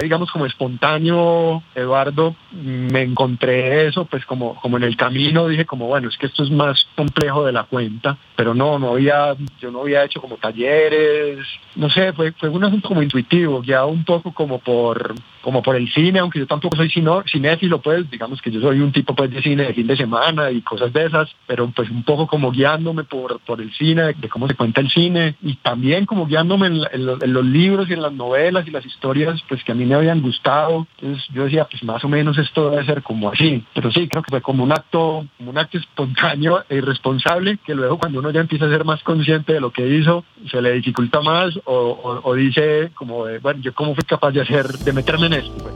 digamos 0.00 0.30
como 0.30 0.46
espontáneo, 0.46 1.62
Eduardo, 1.74 2.34
me 2.52 3.02
encontré 3.02 3.86
eso, 3.86 4.04
pues 4.04 4.24
como, 4.26 4.54
como 4.56 4.76
en 4.76 4.84
el 4.84 4.96
camino 4.96 5.48
dije 5.48 5.64
como 5.64 5.86
bueno, 5.86 6.08
es 6.08 6.16
que 6.16 6.26
esto 6.26 6.42
es 6.42 6.50
más 6.50 6.86
complejo 6.96 7.44
de 7.44 7.52
la 7.52 7.64
cuenta, 7.64 8.16
pero 8.36 8.54
no, 8.54 8.78
no 8.78 8.92
había, 8.92 9.34
yo 9.60 9.70
no 9.70 9.82
había 9.82 10.04
hecho 10.04 10.20
como 10.20 10.36
talleres, 10.36 11.38
no 11.76 11.90
sé, 11.90 12.12
fue, 12.12 12.32
fue 12.32 12.48
un 12.48 12.64
asunto 12.64 12.88
como 12.88 13.02
intuitivo, 13.02 13.62
ya 13.62 13.84
un 13.84 14.04
poco 14.04 14.32
como 14.32 14.58
por, 14.58 15.14
como 15.42 15.62
por 15.62 15.76
el 15.76 15.92
cine, 15.92 16.18
aunque 16.18 16.38
yo 16.38 16.46
tampoco 16.46 16.76
soy 16.76 16.90
sino, 16.90 17.22
cinéfilo, 17.30 17.80
pues 17.80 18.10
digamos 18.10 18.40
que 18.40 18.50
yo 18.50 18.60
soy 18.60 18.80
un 18.80 18.92
tipo 18.92 19.14
pues 19.14 19.30
de 19.30 19.42
cine 19.42 19.64
de 19.64 19.74
fin 19.74 19.86
de 19.86 19.96
semana 19.96 20.50
y 20.50 20.62
cosas 20.62 20.92
de 20.92 21.06
esas, 21.06 21.28
pero 21.46 21.70
pues 21.74 21.90
un 21.90 22.02
poco 22.02 22.26
como 22.26 22.50
guiándome 22.50 23.04
por, 23.04 23.40
por 23.40 23.60
el 23.60 23.72
cine, 23.72 24.14
de 24.14 24.28
cómo 24.28 24.48
se 24.48 24.54
cuenta 24.54 24.80
el 24.80 24.90
cine 24.90 25.36
y 25.42 25.56
también 25.56 26.06
como 26.06 26.26
guiándome 26.26 26.66
en, 26.66 26.82
en 26.92 27.32
los 27.32 27.44
libros 27.44 27.88
y 27.88 27.94
en 27.94 28.02
las 28.02 28.12
novelas 28.12 28.66
y 28.66 28.70
las 28.70 28.84
historias 28.84 29.42
pues 29.48 29.62
que 29.64 29.72
a 29.72 29.74
mí 29.74 29.81
me 29.84 29.94
habían 29.94 30.22
gustado. 30.22 30.86
Entonces 30.98 31.26
yo 31.32 31.44
decía, 31.44 31.66
pues 31.70 31.82
más 31.84 32.04
o 32.04 32.08
menos 32.08 32.38
esto 32.38 32.70
debe 32.70 32.84
ser 32.84 33.02
como 33.02 33.30
así. 33.30 33.64
Pero 33.74 33.90
sí, 33.90 34.08
creo 34.08 34.22
que 34.22 34.30
fue 34.30 34.42
como 34.42 34.64
un 34.64 34.72
acto, 34.72 35.26
como 35.38 35.50
un 35.50 35.58
acto 35.58 35.78
espontáneo 35.78 36.64
e 36.68 36.76
irresponsable 36.76 37.58
que 37.64 37.74
luego 37.74 37.98
cuando 37.98 38.18
uno 38.18 38.30
ya 38.30 38.40
empieza 38.40 38.66
a 38.66 38.70
ser 38.70 38.84
más 38.84 39.02
consciente 39.02 39.54
de 39.54 39.60
lo 39.60 39.72
que 39.72 39.86
hizo, 39.86 40.24
se 40.50 40.60
le 40.60 40.72
dificulta 40.72 41.20
más 41.20 41.58
o, 41.64 42.34
dice 42.34 42.90
como, 42.94 43.24
bueno, 43.40 43.60
yo 43.60 43.74
cómo 43.74 43.94
fui 43.94 44.04
capaz 44.04 44.32
de 44.32 44.42
hacer, 44.42 44.66
de 44.66 44.92
meterme 44.92 45.26
en 45.26 45.32
esto. 45.34 45.52
Pues. 45.62 45.74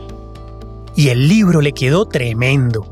Y 0.96 1.08
el 1.08 1.28
libro 1.28 1.60
le 1.60 1.72
quedó 1.72 2.06
tremendo. 2.06 2.86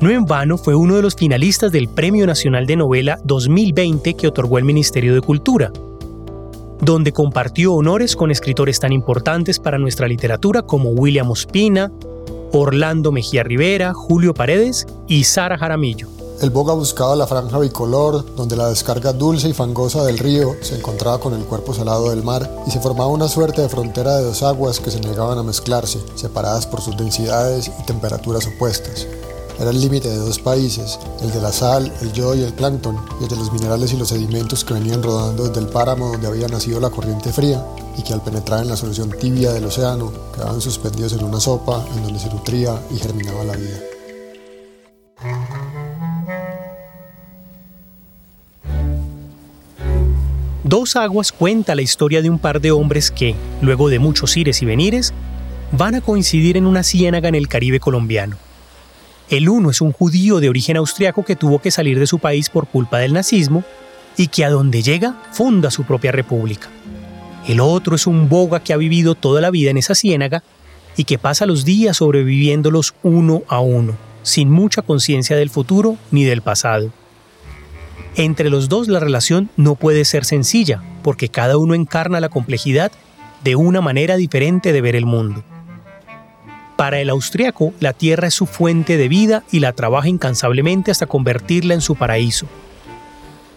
No 0.00 0.08
en 0.08 0.24
vano 0.24 0.56
fue 0.56 0.74
uno 0.74 0.94
de 0.96 1.02
los 1.02 1.14
finalistas 1.14 1.72
del 1.72 1.88
Premio 1.88 2.26
Nacional 2.26 2.66
de 2.66 2.76
Novela 2.76 3.18
2020 3.24 4.14
que 4.14 4.28
otorgó 4.28 4.58
el 4.58 4.64
Ministerio 4.64 5.14
de 5.14 5.20
Cultura 5.20 5.70
donde 6.80 7.12
compartió 7.12 7.74
honores 7.74 8.16
con 8.16 8.30
escritores 8.30 8.80
tan 8.80 8.92
importantes 8.92 9.58
para 9.58 9.78
nuestra 9.78 10.08
literatura 10.08 10.62
como 10.62 10.90
William 10.90 11.30
Ospina, 11.30 11.92
Orlando 12.52 13.12
Mejía 13.12 13.42
Rivera, 13.42 13.94
Julio 13.94 14.34
Paredes 14.34 14.86
y 15.06 15.24
Sara 15.24 15.58
Jaramillo. 15.58 16.08
El 16.40 16.48
boga 16.48 16.72
buscaba 16.72 17.14
la 17.16 17.26
franja 17.26 17.58
bicolor, 17.58 18.34
donde 18.34 18.56
la 18.56 18.70
descarga 18.70 19.12
dulce 19.12 19.50
y 19.50 19.52
fangosa 19.52 20.04
del 20.04 20.18
río 20.18 20.56
se 20.62 20.74
encontraba 20.74 21.20
con 21.20 21.34
el 21.34 21.44
cuerpo 21.44 21.74
salado 21.74 22.08
del 22.08 22.22
mar 22.22 22.50
y 22.66 22.70
se 22.70 22.80
formaba 22.80 23.08
una 23.08 23.28
suerte 23.28 23.60
de 23.60 23.68
frontera 23.68 24.16
de 24.16 24.24
dos 24.24 24.42
aguas 24.42 24.80
que 24.80 24.90
se 24.90 25.00
negaban 25.00 25.36
a 25.36 25.42
mezclarse, 25.42 26.00
separadas 26.14 26.66
por 26.66 26.80
sus 26.80 26.96
densidades 26.96 27.70
y 27.78 27.84
temperaturas 27.84 28.46
opuestas. 28.46 29.06
Era 29.60 29.72
el 29.72 29.80
límite 29.80 30.08
de 30.08 30.16
dos 30.16 30.38
países, 30.38 30.98
el 31.20 31.30
de 31.32 31.40
la 31.42 31.52
sal, 31.52 31.92
el 32.00 32.14
yodo 32.14 32.34
y 32.34 32.42
el 32.42 32.54
plancton, 32.54 32.96
y 33.20 33.24
el 33.24 33.28
de 33.28 33.36
los 33.36 33.52
minerales 33.52 33.92
y 33.92 33.98
los 33.98 34.08
sedimentos 34.08 34.64
que 34.64 34.72
venían 34.72 35.02
rodando 35.02 35.46
desde 35.46 35.60
el 35.60 35.66
páramo 35.66 36.12
donde 36.12 36.28
había 36.28 36.48
nacido 36.48 36.80
la 36.80 36.88
corriente 36.88 37.30
fría 37.30 37.62
y 37.98 38.02
que 38.02 38.14
al 38.14 38.22
penetrar 38.22 38.62
en 38.62 38.68
la 38.68 38.76
solución 38.76 39.10
tibia 39.20 39.52
del 39.52 39.66
océano 39.66 40.14
quedaban 40.34 40.62
suspendidos 40.62 41.12
en 41.12 41.24
una 41.24 41.38
sopa 41.40 41.84
en 41.94 42.02
donde 42.04 42.18
se 42.18 42.30
nutría 42.30 42.80
y 42.90 42.96
germinaba 42.96 43.44
la 43.44 43.54
vida. 43.54 43.80
Dos 50.64 50.96
Aguas 50.96 51.32
cuenta 51.32 51.74
la 51.74 51.82
historia 51.82 52.22
de 52.22 52.30
un 52.30 52.38
par 52.38 52.62
de 52.62 52.70
hombres 52.70 53.10
que, 53.10 53.34
luego 53.60 53.90
de 53.90 53.98
muchos 53.98 54.34
ires 54.38 54.62
y 54.62 54.64
venires, 54.64 55.12
van 55.72 55.96
a 55.96 56.00
coincidir 56.00 56.56
en 56.56 56.64
una 56.64 56.82
ciénaga 56.82 57.28
en 57.28 57.34
el 57.34 57.46
Caribe 57.46 57.78
colombiano. 57.78 58.38
El 59.30 59.48
uno 59.48 59.70
es 59.70 59.80
un 59.80 59.92
judío 59.92 60.40
de 60.40 60.48
origen 60.48 60.76
austriaco 60.76 61.24
que 61.24 61.36
tuvo 61.36 61.60
que 61.60 61.70
salir 61.70 62.00
de 62.00 62.08
su 62.08 62.18
país 62.18 62.50
por 62.50 62.66
culpa 62.66 62.98
del 62.98 63.12
nazismo 63.12 63.62
y 64.16 64.26
que 64.26 64.44
a 64.44 64.50
donde 64.50 64.82
llega 64.82 65.22
funda 65.30 65.70
su 65.70 65.84
propia 65.84 66.10
república. 66.10 66.68
El 67.46 67.60
otro 67.60 67.94
es 67.94 68.08
un 68.08 68.28
boga 68.28 68.60
que 68.60 68.72
ha 68.72 68.76
vivido 68.76 69.14
toda 69.14 69.40
la 69.40 69.52
vida 69.52 69.70
en 69.70 69.78
esa 69.78 69.94
ciénaga 69.94 70.42
y 70.96 71.04
que 71.04 71.16
pasa 71.16 71.46
los 71.46 71.64
días 71.64 71.98
sobreviviéndolos 71.98 72.94
uno 73.04 73.42
a 73.46 73.60
uno, 73.60 73.96
sin 74.24 74.50
mucha 74.50 74.82
conciencia 74.82 75.36
del 75.36 75.48
futuro 75.48 75.96
ni 76.10 76.24
del 76.24 76.42
pasado. 76.42 76.90
Entre 78.16 78.50
los 78.50 78.68
dos 78.68 78.88
la 78.88 78.98
relación 78.98 79.48
no 79.56 79.76
puede 79.76 80.04
ser 80.04 80.24
sencilla, 80.24 80.82
porque 81.04 81.28
cada 81.28 81.56
uno 81.56 81.74
encarna 81.74 82.18
la 82.18 82.30
complejidad 82.30 82.90
de 83.44 83.54
una 83.54 83.80
manera 83.80 84.16
diferente 84.16 84.72
de 84.72 84.80
ver 84.80 84.96
el 84.96 85.06
mundo. 85.06 85.44
Para 86.80 86.98
el 86.98 87.10
austriaco, 87.10 87.74
la 87.78 87.92
tierra 87.92 88.28
es 88.28 88.32
su 88.32 88.46
fuente 88.46 88.96
de 88.96 89.06
vida 89.06 89.44
y 89.52 89.60
la 89.60 89.74
trabaja 89.74 90.08
incansablemente 90.08 90.90
hasta 90.90 91.04
convertirla 91.04 91.74
en 91.74 91.82
su 91.82 91.94
paraíso. 91.94 92.46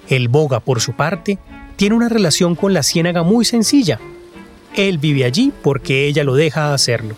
El 0.10 0.28
boga, 0.28 0.60
por 0.60 0.82
su 0.82 0.92
parte, 0.92 1.40
tiene 1.78 1.96
una 1.96 2.10
relación 2.10 2.54
con 2.56 2.74
la 2.74 2.84
ciénaga 2.84 3.24
muy 3.24 3.46
sencilla. 3.46 3.98
Él 4.76 4.98
vive 4.98 5.24
allí 5.24 5.54
porque 5.62 6.06
ella 6.06 6.26
lo 6.26 6.36
deja 6.36 6.74
hacerlo. 6.74 7.16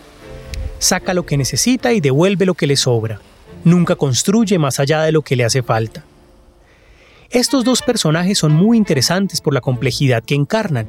Saca 0.78 1.12
lo 1.12 1.26
que 1.26 1.36
necesita 1.36 1.92
y 1.92 2.00
devuelve 2.00 2.46
lo 2.46 2.54
que 2.54 2.68
le 2.68 2.76
sobra. 2.76 3.20
Nunca 3.64 3.96
construye 3.96 4.60
más 4.60 4.78
allá 4.78 5.02
de 5.02 5.10
lo 5.10 5.22
que 5.22 5.34
le 5.34 5.42
hace 5.42 5.64
falta. 5.64 6.04
Estos 7.30 7.64
dos 7.64 7.82
personajes 7.82 8.38
son 8.38 8.52
muy 8.52 8.76
interesantes 8.76 9.40
por 9.40 9.52
la 9.54 9.60
complejidad 9.60 10.22
que 10.22 10.36
encarnan, 10.36 10.86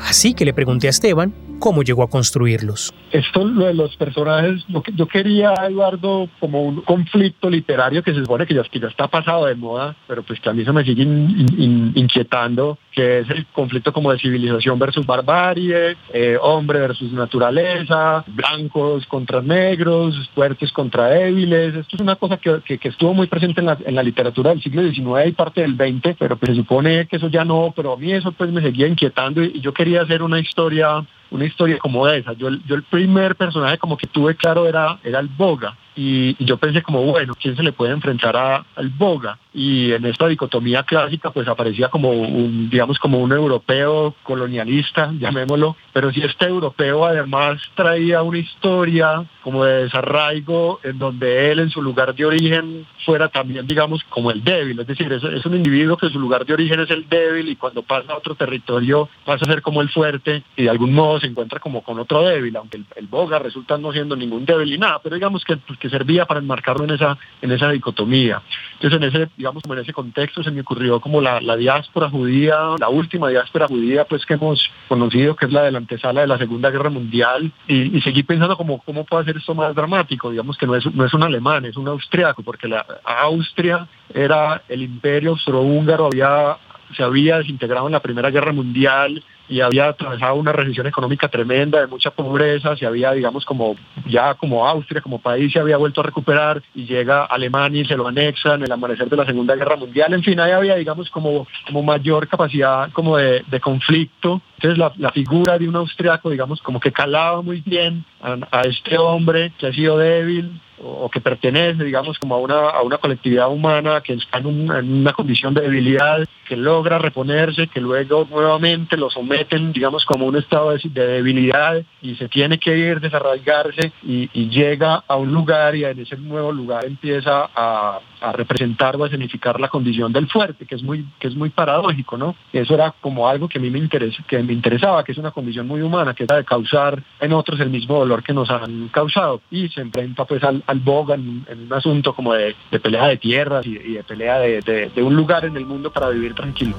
así 0.00 0.34
que 0.34 0.44
le 0.44 0.52
pregunté 0.52 0.88
a 0.88 0.90
Esteban 0.90 1.32
cómo 1.60 1.84
llegó 1.84 2.02
a 2.02 2.10
construirlos. 2.10 2.92
Esto 3.10 3.44
lo 3.44 3.66
de 3.66 3.74
los 3.74 3.96
personajes, 3.96 4.64
lo 4.68 4.82
yo 4.94 5.06
quería, 5.06 5.54
Eduardo, 5.68 6.28
como 6.40 6.62
un 6.62 6.80
conflicto 6.82 7.48
literario 7.48 8.02
que 8.02 8.12
se 8.12 8.20
supone 8.20 8.46
que 8.46 8.54
ya, 8.54 8.62
está 8.62 9.06
pasado 9.06 9.46
de 9.46 9.54
moda, 9.54 9.94
pero 10.08 10.22
pues 10.22 10.40
que 10.40 10.48
a 10.48 10.52
mí 10.52 10.64
se 10.64 10.72
me 10.72 10.84
sigue 10.84 11.02
inquietando, 11.02 12.78
que 12.92 13.20
es 13.20 13.30
el 13.30 13.46
conflicto 13.46 13.92
como 13.92 14.10
de 14.10 14.18
civilización 14.18 14.78
versus 14.78 15.06
barbarie, 15.06 15.96
eh, 16.12 16.36
hombre 16.40 16.80
versus 16.80 17.12
naturaleza, 17.12 18.24
blancos 18.26 19.06
contra 19.06 19.40
negros, 19.40 20.30
fuertes 20.34 20.72
contra 20.72 21.06
débiles. 21.06 21.74
Esto 21.76 21.96
es 21.96 22.02
una 22.02 22.16
cosa 22.16 22.38
que, 22.38 22.60
que, 22.62 22.88
estuvo 22.88 23.14
muy 23.14 23.26
presente 23.28 23.60
en 23.60 23.66
la, 23.66 23.78
en 23.84 23.94
la, 23.94 24.02
literatura 24.02 24.50
del 24.50 24.62
siglo 24.62 24.82
XIX 24.82 25.28
y 25.28 25.32
parte 25.32 25.60
del 25.60 25.76
XX, 25.76 26.16
pero 26.18 26.36
pues 26.36 26.50
se 26.50 26.56
supone 26.56 27.06
que 27.06 27.16
eso 27.16 27.28
ya 27.28 27.44
no, 27.44 27.72
pero 27.74 27.92
a 27.92 27.96
mí 27.96 28.12
eso 28.12 28.32
pues 28.32 28.50
me 28.50 28.62
seguía 28.62 28.86
inquietando 28.86 29.42
y 29.42 29.60
yo 29.60 29.72
quería 29.72 30.02
hacer 30.02 30.22
una 30.22 30.38
historia 30.40 31.04
una 31.30 31.44
historia 31.44 31.78
como 31.78 32.08
esa. 32.08 32.32
Yo, 32.34 32.50
yo 32.66 32.74
el 32.74 32.82
primer 32.82 33.36
personaje 33.36 33.78
como 33.78 33.96
que 33.96 34.06
tuve 34.06 34.36
claro 34.36 34.66
era, 34.66 34.98
era 35.02 35.20
el 35.20 35.28
Boga. 35.28 35.76
Y, 35.96 36.36
yo 36.44 36.58
pensé 36.58 36.82
como, 36.82 37.02
bueno, 37.02 37.34
¿quién 37.40 37.56
se 37.56 37.62
le 37.62 37.72
puede 37.72 37.92
enfrentar 37.92 38.36
a, 38.36 38.64
al 38.76 38.90
Boga? 38.90 39.38
Y 39.54 39.92
en 39.92 40.04
esta 40.04 40.28
dicotomía 40.28 40.82
clásica 40.82 41.30
pues 41.30 41.48
aparecía 41.48 41.88
como 41.88 42.10
un, 42.10 42.68
digamos, 42.68 42.98
como 42.98 43.18
un 43.18 43.32
europeo 43.32 44.14
colonialista, 44.22 45.10
llamémoslo, 45.18 45.76
pero 45.92 46.12
si 46.12 46.20
este 46.20 46.46
europeo 46.46 47.04
además 47.06 47.60
traía 47.74 48.22
una 48.22 48.38
historia 48.38 49.24
como 49.42 49.64
de 49.64 49.84
desarraigo 49.84 50.80
en 50.82 50.98
donde 50.98 51.52
él 51.52 51.60
en 51.60 51.70
su 51.70 51.80
lugar 51.80 52.14
de 52.14 52.24
origen 52.24 52.86
fuera 53.04 53.28
también, 53.28 53.66
digamos, 53.66 54.02
como 54.10 54.30
el 54.30 54.42
débil, 54.42 54.80
es 54.80 54.86
decir, 54.86 55.10
es, 55.12 55.46
un 55.46 55.54
individuo 55.54 55.96
que 55.96 56.06
en 56.06 56.12
su 56.12 56.18
lugar 56.18 56.44
de 56.44 56.52
origen 56.52 56.80
es 56.80 56.90
el 56.90 57.08
débil 57.08 57.48
y 57.48 57.56
cuando 57.56 57.82
pasa 57.82 58.12
a 58.12 58.16
otro 58.16 58.34
territorio 58.34 59.08
pasa 59.24 59.44
a 59.44 59.48
ser 59.48 59.62
como 59.62 59.80
el 59.80 59.88
fuerte 59.88 60.42
y 60.56 60.64
de 60.64 60.70
algún 60.70 60.92
modo 60.92 61.20
se 61.20 61.28
encuentra 61.28 61.60
como 61.60 61.82
con 61.82 61.98
otro 61.98 62.22
débil, 62.22 62.56
aunque 62.56 62.78
el, 62.96 63.06
Boga 63.06 63.38
resulta 63.38 63.78
no 63.78 63.92
siendo 63.92 64.16
ningún 64.16 64.44
débil 64.44 64.68
ni 64.68 64.78
nada, 64.78 64.98
pero 65.00 65.14
digamos 65.14 65.44
que, 65.44 65.56
pues, 65.56 65.78
que 65.78 65.85
servía 65.90 66.24
para 66.24 66.40
enmarcarlo 66.40 66.84
en 66.84 66.90
esa, 66.90 67.18
en 67.42 67.52
esa 67.52 67.70
dicotomía. 67.70 68.42
Entonces 68.74 69.00
en 69.00 69.04
ese, 69.04 69.30
digamos, 69.36 69.62
como 69.62 69.74
en 69.74 69.80
ese 69.80 69.92
contexto 69.92 70.42
se 70.42 70.50
me 70.50 70.60
ocurrió 70.60 71.00
como 71.00 71.20
la, 71.20 71.40
la 71.40 71.56
diáspora 71.56 72.10
judía, 72.10 72.56
la 72.78 72.88
última 72.88 73.28
diáspora 73.28 73.68
judía 73.68 74.04
pues 74.04 74.24
que 74.26 74.34
hemos 74.34 74.70
conocido, 74.88 75.36
que 75.36 75.46
es 75.46 75.52
la 75.52 75.62
de 75.62 75.72
la 75.72 75.78
antesala 75.78 76.20
de 76.20 76.26
la 76.26 76.38
Segunda 76.38 76.70
Guerra 76.70 76.90
Mundial, 76.90 77.52
y, 77.66 78.00
seguí 78.02 78.22
pensando 78.22 78.56
como 78.56 78.78
cómo 78.78 79.04
puede 79.04 79.24
ser 79.24 79.36
esto 79.36 79.54
más 79.54 79.74
dramático, 79.74 80.30
digamos 80.30 80.56
que 80.56 80.66
no 80.66 80.76
es, 80.76 80.86
no 80.94 81.04
es 81.04 81.14
un 81.14 81.22
alemán, 81.22 81.64
es 81.64 81.76
un 81.76 81.88
austriaco, 81.88 82.42
porque 82.42 82.68
la 82.68 82.86
Austria 83.04 83.88
era 84.14 84.62
el 84.68 84.82
imperio 84.82 85.30
austrohúngaro, 85.30 86.06
había 86.06 86.56
se 86.94 87.02
había 87.02 87.38
desintegrado 87.38 87.86
en 87.86 87.92
la 87.92 88.00
Primera 88.00 88.30
Guerra 88.30 88.52
Mundial 88.52 89.22
y 89.48 89.60
había 89.60 89.88
atravesado 89.88 90.34
una 90.34 90.52
recesión 90.52 90.86
económica 90.86 91.28
tremenda, 91.28 91.80
de 91.80 91.86
mucha 91.86 92.10
pobreza, 92.10 92.76
se 92.76 92.86
había, 92.86 93.12
digamos, 93.12 93.44
como 93.44 93.76
ya 94.06 94.34
como 94.34 94.66
Austria, 94.66 95.00
como 95.00 95.20
país, 95.20 95.52
se 95.52 95.60
había 95.60 95.76
vuelto 95.76 96.00
a 96.00 96.04
recuperar 96.04 96.62
y 96.74 96.84
llega 96.84 97.24
Alemania 97.24 97.82
y 97.82 97.86
se 97.86 97.96
lo 97.96 98.08
anexa 98.08 98.54
en 98.54 98.62
el 98.62 98.72
amanecer 98.72 99.08
de 99.08 99.16
la 99.16 99.26
Segunda 99.26 99.54
Guerra 99.54 99.76
Mundial. 99.76 100.12
En 100.14 100.22
fin, 100.22 100.40
ahí 100.40 100.52
había, 100.52 100.76
digamos, 100.76 101.10
como, 101.10 101.46
como 101.66 101.82
mayor 101.82 102.28
capacidad 102.28 102.90
como 102.92 103.16
de, 103.16 103.44
conflicto. 103.60 104.40
Entonces 104.56 104.78
la, 104.98 105.10
figura 105.10 105.58
de 105.58 105.68
un 105.68 105.76
austriaco, 105.76 106.30
digamos, 106.30 106.60
como 106.60 106.78
que 106.78 106.92
calaba 106.92 107.40
muy 107.42 107.62
bien 107.64 108.04
a 108.20 108.62
este 108.62 108.98
hombre 108.98 109.52
que 109.58 109.68
ha 109.68 109.72
sido 109.72 109.98
débil, 109.98 110.60
o 110.82 111.08
que 111.10 111.20
pertenece, 111.20 111.84
digamos, 111.84 112.18
como 112.18 112.34
a 112.34 112.38
una, 112.38 112.70
a 112.70 112.82
una 112.82 112.98
colectividad 112.98 113.50
humana 113.50 114.00
que 114.00 114.14
está 114.14 114.38
en, 114.38 114.70
una 114.70 115.12
condición 115.12 115.54
de 115.54 115.62
debilidad, 115.62 116.26
que 116.46 116.56
logra 116.56 116.98
reponerse, 116.98 117.66
que 117.68 117.80
luego 117.80 118.26
nuevamente 118.30 118.96
lo 118.96 119.10
someten, 119.10 119.72
digamos, 119.72 120.04
como 120.04 120.26
un 120.26 120.36
estado 120.36 120.74
de, 120.76 121.06
debilidad 121.06 121.82
y 122.02 122.14
se 122.16 122.28
tiene 122.28 122.58
que 122.58 122.76
ir, 122.76 123.00
desarraigarse 123.00 123.92
y, 124.02 124.26
llega 124.46 125.02
a 125.08 125.16
un 125.16 125.32
lugar 125.32 125.74
y 125.74 125.84
en 125.84 125.98
ese 125.98 126.16
nuevo 126.16 126.52
lugar 126.52 126.84
empieza 126.84 127.50
a, 127.54 128.00
representar 128.32 128.96
o 128.96 129.04
a 129.04 129.10
significar 129.10 129.60
la 129.60 129.68
condición 129.68 130.12
del 130.12 130.28
fuerte, 130.28 130.66
que 130.66 130.74
es 130.74 130.82
muy, 130.82 131.04
que 131.18 131.28
es 131.28 131.36
muy 131.36 131.50
paradójico, 131.50 132.16
¿no? 132.16 132.34
Eso 132.52 132.74
era 132.74 132.92
como 133.00 133.28
algo 133.28 133.48
que 133.48 133.58
a 133.58 133.62
mí 133.62 133.70
me, 133.70 133.78
interesa, 133.78 134.22
que 134.26 134.42
me 134.42 134.52
interesaba, 134.52 135.04
que 135.04 135.12
es 135.12 135.18
una 135.18 135.30
condición 135.30 135.66
muy 135.66 135.82
humana, 135.82 136.14
que 136.14 136.24
era 136.24 136.36
de 136.36 136.44
causar 136.44 137.02
en 137.20 137.32
otros 137.32 137.60
el 137.60 137.70
mismo 137.70 137.98
dolor 137.98 138.22
que 138.22 138.32
nos 138.32 138.50
han 138.50 138.88
causado 138.88 139.42
y 139.50 139.68
se 139.68 139.80
enfrenta 139.80 140.24
pues 140.24 140.42
al, 140.42 140.62
al 140.66 140.80
boga 140.80 141.14
en, 141.14 141.44
un 141.48 141.72
asunto 141.72 142.14
como 142.14 142.34
de, 142.34 142.54
pelea 142.82 143.06
de 143.06 143.16
tierras 143.16 143.66
y, 143.66 143.94
de 143.94 144.04
pelea 144.04 144.38
de, 144.38 144.90
de 144.94 145.02
un 145.02 145.14
lugar 145.14 145.44
en 145.44 145.56
el 145.56 145.64
mundo 145.66 145.92
para 145.92 146.08
vivir 146.10 146.34
tranquilo. 146.34 146.76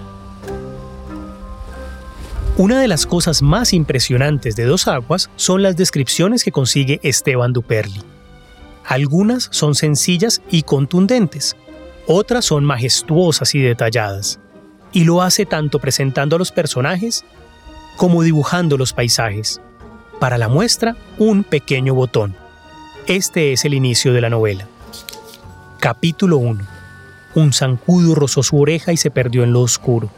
Una 2.58 2.82
de 2.82 2.88
las 2.88 3.06
cosas 3.06 3.44
más 3.44 3.72
impresionantes 3.72 4.56
de 4.56 4.66
Dos 4.66 4.88
Aguas 4.88 5.30
son 5.36 5.62
las 5.62 5.78
descripciones 5.78 6.44
que 6.44 6.52
consigue 6.52 7.00
Esteban 7.04 7.54
Duperli. 7.54 8.02
Algunas 8.84 9.48
son 9.52 9.76
sencillas 9.76 10.42
y 10.50 10.64
contundentes, 10.64 11.56
otras 12.08 12.46
son 12.46 12.66
majestuosas 12.66 13.54
y 13.54 13.60
detalladas, 13.60 14.40
y 14.92 15.04
lo 15.04 15.22
hace 15.22 15.46
tanto 15.46 15.78
presentando 15.78 16.36
a 16.36 16.40
los 16.40 16.52
personajes 16.52 17.26
como 17.96 18.24
dibujando 18.24 18.76
los 18.76 18.94
paisajes. 18.94 19.62
Para 20.20 20.40
la 20.40 20.48
muestra, 20.48 20.96
un 21.20 21.44
pequeño 21.44 21.94
botón. 21.94 22.36
Este 23.08 23.54
es 23.54 23.64
el 23.64 23.74
inicio 23.74 24.12
de 24.12 24.20
la 24.20 24.30
novela. 24.30 24.68
Capítulo 25.80 26.40
1. 26.40 26.62
Un 27.36 27.54
zancudo 27.54 28.16
rozó 28.16 28.44
su 28.44 28.60
oreja 28.60 28.92
y 28.92 28.98
se 28.98 29.12
perdió 29.12 29.46
en 29.46 29.54
lo 29.54 29.62
oscuro. 29.62 30.10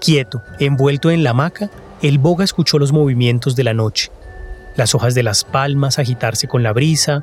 Quieto, 0.00 0.42
envuelto 0.58 1.12
en 1.12 1.22
la 1.22 1.30
hamaca, 1.30 1.70
el 2.02 2.18
boga 2.18 2.44
escuchó 2.44 2.80
los 2.80 2.90
movimientos 2.90 3.54
de 3.54 3.62
la 3.62 3.72
noche, 3.72 4.10
las 4.74 4.96
hojas 4.96 5.14
de 5.14 5.22
las 5.22 5.44
palmas 5.44 6.00
agitarse 6.00 6.48
con 6.48 6.64
la 6.64 6.72
brisa, 6.72 7.22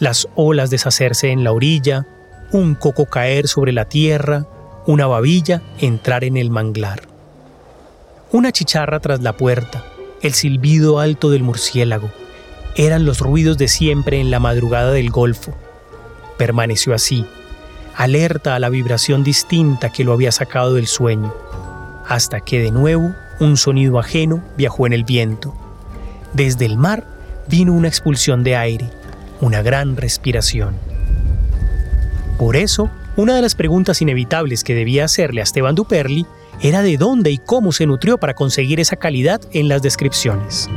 las 0.00 0.26
olas 0.34 0.70
deshacerse 0.70 1.30
en 1.30 1.44
la 1.44 1.52
orilla, 1.52 2.04
un 2.50 2.74
coco 2.74 3.06
caer 3.06 3.46
sobre 3.46 3.70
la 3.70 3.84
tierra, 3.84 4.46
una 4.84 5.06
babilla 5.06 5.62
entrar 5.78 6.24
en 6.24 6.36
el 6.36 6.50
manglar. 6.50 7.02
Una 8.32 8.50
chicharra 8.50 8.98
tras 8.98 9.20
la 9.20 9.36
puerta, 9.36 9.84
el 10.22 10.32
silbido 10.34 10.98
alto 10.98 11.30
del 11.30 11.44
murciélago, 11.44 12.10
eran 12.74 13.04
los 13.04 13.18
ruidos 13.18 13.58
de 13.58 13.68
siempre 13.68 14.20
en 14.20 14.30
la 14.30 14.40
madrugada 14.40 14.92
del 14.92 15.10
Golfo. 15.10 15.54
Permaneció 16.38 16.94
así, 16.94 17.26
alerta 17.94 18.54
a 18.54 18.58
la 18.58 18.70
vibración 18.70 19.22
distinta 19.24 19.90
que 19.90 20.04
lo 20.04 20.12
había 20.12 20.32
sacado 20.32 20.74
del 20.74 20.86
sueño, 20.86 21.34
hasta 22.06 22.40
que 22.40 22.60
de 22.60 22.70
nuevo 22.70 23.14
un 23.40 23.56
sonido 23.56 23.98
ajeno 23.98 24.42
viajó 24.56 24.86
en 24.86 24.94
el 24.94 25.04
viento. 25.04 25.54
Desde 26.32 26.64
el 26.64 26.78
mar 26.78 27.04
vino 27.48 27.74
una 27.74 27.88
expulsión 27.88 28.42
de 28.42 28.56
aire, 28.56 28.88
una 29.40 29.60
gran 29.60 29.96
respiración. 29.96 30.74
Por 32.38 32.56
eso, 32.56 32.90
una 33.16 33.36
de 33.36 33.42
las 33.42 33.54
preguntas 33.54 34.00
inevitables 34.00 34.64
que 34.64 34.74
debía 34.74 35.04
hacerle 35.04 35.42
a 35.42 35.44
Esteban 35.44 35.74
Duperli 35.74 36.24
era 36.62 36.80
de 36.80 36.96
dónde 36.96 37.30
y 37.30 37.38
cómo 37.38 37.72
se 37.72 37.86
nutrió 37.86 38.16
para 38.16 38.34
conseguir 38.34 38.80
esa 38.80 38.96
calidad 38.96 39.42
en 39.52 39.68
las 39.68 39.82
descripciones 39.82 40.70